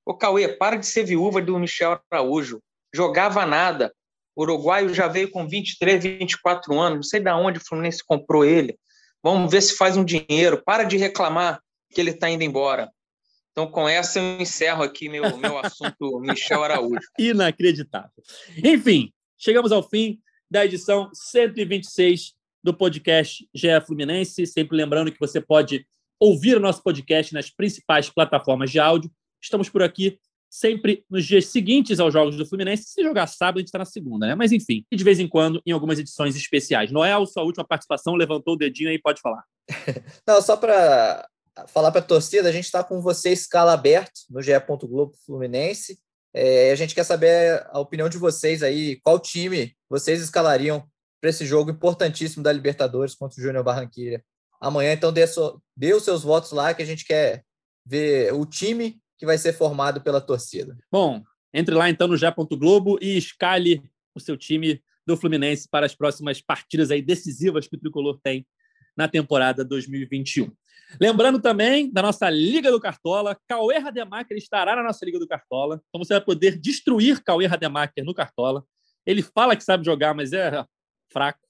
[0.04, 2.60] Ô Cauê, para de ser viúva do Michel Araújo.
[2.94, 3.92] Jogava nada.
[4.36, 6.96] O uruguaio já veio com 23, 24 anos.
[6.96, 8.78] Não sei de onde o Fluminense comprou ele.
[9.22, 10.62] Vamos ver se faz um dinheiro.
[10.64, 11.60] Para de reclamar
[11.90, 12.90] que ele está indo embora.
[13.52, 17.08] Então, com essa, eu encerro aqui meu, meu assunto Michel Araújo.
[17.18, 18.22] Inacreditável.
[18.62, 24.46] Enfim, chegamos ao fim da edição 126 do podcast GE Fluminense.
[24.46, 25.86] Sempre lembrando que você pode
[26.20, 29.10] ouvir o nosso podcast nas principais plataformas de áudio.
[29.40, 30.18] Estamos por aqui
[30.50, 32.84] sempre nos dias seguintes aos jogos do Fluminense.
[32.84, 34.34] Se jogar sábado, a gente está na segunda, né?
[34.34, 36.90] Mas enfim, e de vez em quando em algumas edições especiais.
[36.90, 39.44] Noel, sua última participação, levantou o dedinho aí, pode falar.
[40.26, 41.26] Não, só para
[41.66, 44.52] falar para a torcida, a gente está com você escala aberto no GE.
[44.84, 45.98] Globo Fluminense.
[46.32, 50.86] É, a gente quer saber a opinião de vocês aí, qual time vocês escalariam
[51.20, 54.22] para esse jogo importantíssimo da Libertadores contra o Júnior Barranquilla.
[54.60, 57.44] Amanhã, então, dê, so, dê os seus votos lá que a gente quer
[57.84, 60.78] ver o time que vai ser formado pela torcida.
[60.90, 62.16] Bom, entre lá então no.
[62.56, 63.82] Globo e escale
[64.14, 68.46] o seu time do Fluminense para as próximas partidas aí decisivas que o Tricolor tem
[68.96, 70.50] na temporada 2021.
[71.00, 75.82] Lembrando também da nossa Liga do Cartola, Cauê Rademacher estará na nossa Liga do Cartola,
[75.88, 78.64] então você vai poder destruir Cauê Rademacher no Cartola.
[79.06, 80.64] Ele fala que sabe jogar, mas é
[81.12, 81.40] fraco.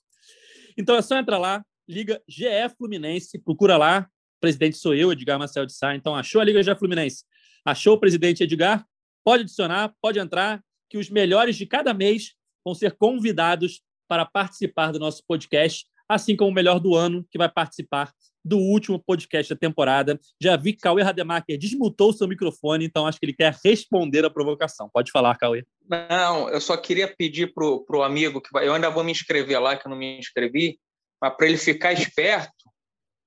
[0.77, 2.47] Então é só entrar lá, Liga GE
[2.77, 4.09] Fluminense, procura lá,
[4.41, 7.25] presidente sou eu, Edgar Marcel de Sá, então achou a Liga GE Fluminense,
[7.65, 8.85] achou o presidente Edgar,
[9.25, 12.35] pode adicionar, pode entrar, que os melhores de cada mês
[12.65, 17.37] vão ser convidados para participar do nosso podcast, assim como o melhor do ano, que
[17.37, 18.11] vai participar
[18.43, 20.19] do último podcast da temporada.
[20.41, 24.31] Já vi que Cauê Rademacher desmutou seu microfone, então acho que ele quer responder a
[24.31, 24.89] provocação.
[24.93, 25.65] Pode falar, Cauê.
[25.87, 29.61] Não, eu só queria pedir para o amigo, que vai, eu ainda vou me inscrever
[29.61, 30.79] lá, que eu não me inscrevi,
[31.21, 32.71] mas para ele ficar esperto,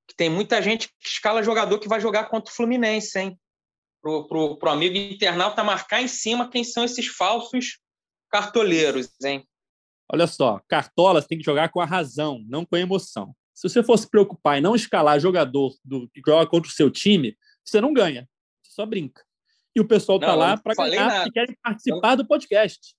[0.07, 3.38] que tem muita gente que escala jogador que vai jogar contra o Fluminense, hein?
[4.01, 7.77] Pro, pro, pro amigo internauta marcar em cima quem são esses falsos
[8.29, 9.45] cartoleiros, hein?
[10.11, 13.33] Olha só, cartolas tem que jogar com a razão, não com a emoção.
[13.53, 16.89] Se você for se preocupar em não escalar jogador do, que joga contra o seu
[16.89, 18.27] time, você não ganha.
[18.63, 19.23] Você só brinca.
[19.75, 21.29] E o pessoal está lá para ganhar nada.
[21.29, 22.95] e querem participar eu, do podcast.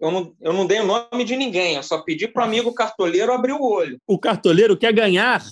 [0.00, 2.74] Eu não, eu não dei o nome de ninguém, eu só pedi para o amigo
[2.74, 4.00] cartoleiro abrir o olho.
[4.06, 5.44] O cartoleiro quer ganhar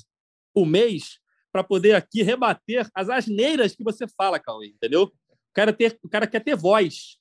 [0.53, 1.20] o mês
[1.53, 5.05] para poder aqui rebater as asneiras que você fala, Cauê, entendeu?
[5.05, 7.19] O cara, ter, o cara quer ter voz.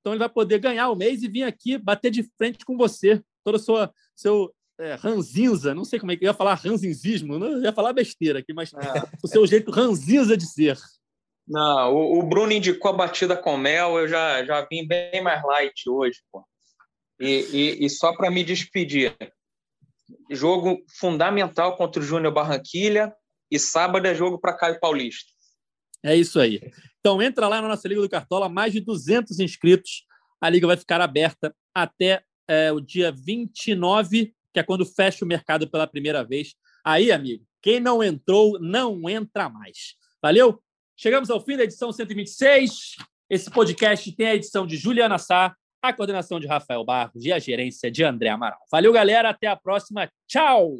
[0.00, 3.22] Então ele vai poder ganhar o mês e vir aqui bater de frente com você.
[3.44, 3.74] Todo o seu,
[4.14, 7.92] seu é, ranzinza, não sei como é que eu ia falar ranzinzismo, não ia falar
[7.92, 8.76] besteira aqui, mas é.
[9.22, 10.78] o seu jeito ranzinza de ser.
[11.46, 15.42] Não, o, o, Bruno indicou a batida com mel, eu já, já vim bem mais
[15.44, 16.44] light hoje, pô.
[17.20, 19.16] E, e, e só para me despedir,
[20.30, 23.14] jogo fundamental contra o Júnior Barranquilha
[23.50, 25.30] e sábado é jogo para Caio Paulista.
[26.04, 26.60] É isso aí.
[27.00, 30.04] Então entra lá na nossa Liga do Cartola, mais de 200 inscritos.
[30.40, 35.28] A liga vai ficar aberta até é, o dia 29 que é quando fecha o
[35.28, 36.54] mercado pela primeira vez.
[36.82, 39.96] Aí, amigo, quem não entrou, não entra mais.
[40.22, 40.62] Valeu?
[40.96, 42.96] Chegamos ao fim da edição 126.
[43.28, 47.38] Esse podcast tem a edição de Juliana Sá, a coordenação de Rafael Barros e a
[47.38, 48.60] gerência de André Amaral.
[48.72, 49.28] Valeu, galera.
[49.28, 50.10] Até a próxima.
[50.26, 50.78] Tchau!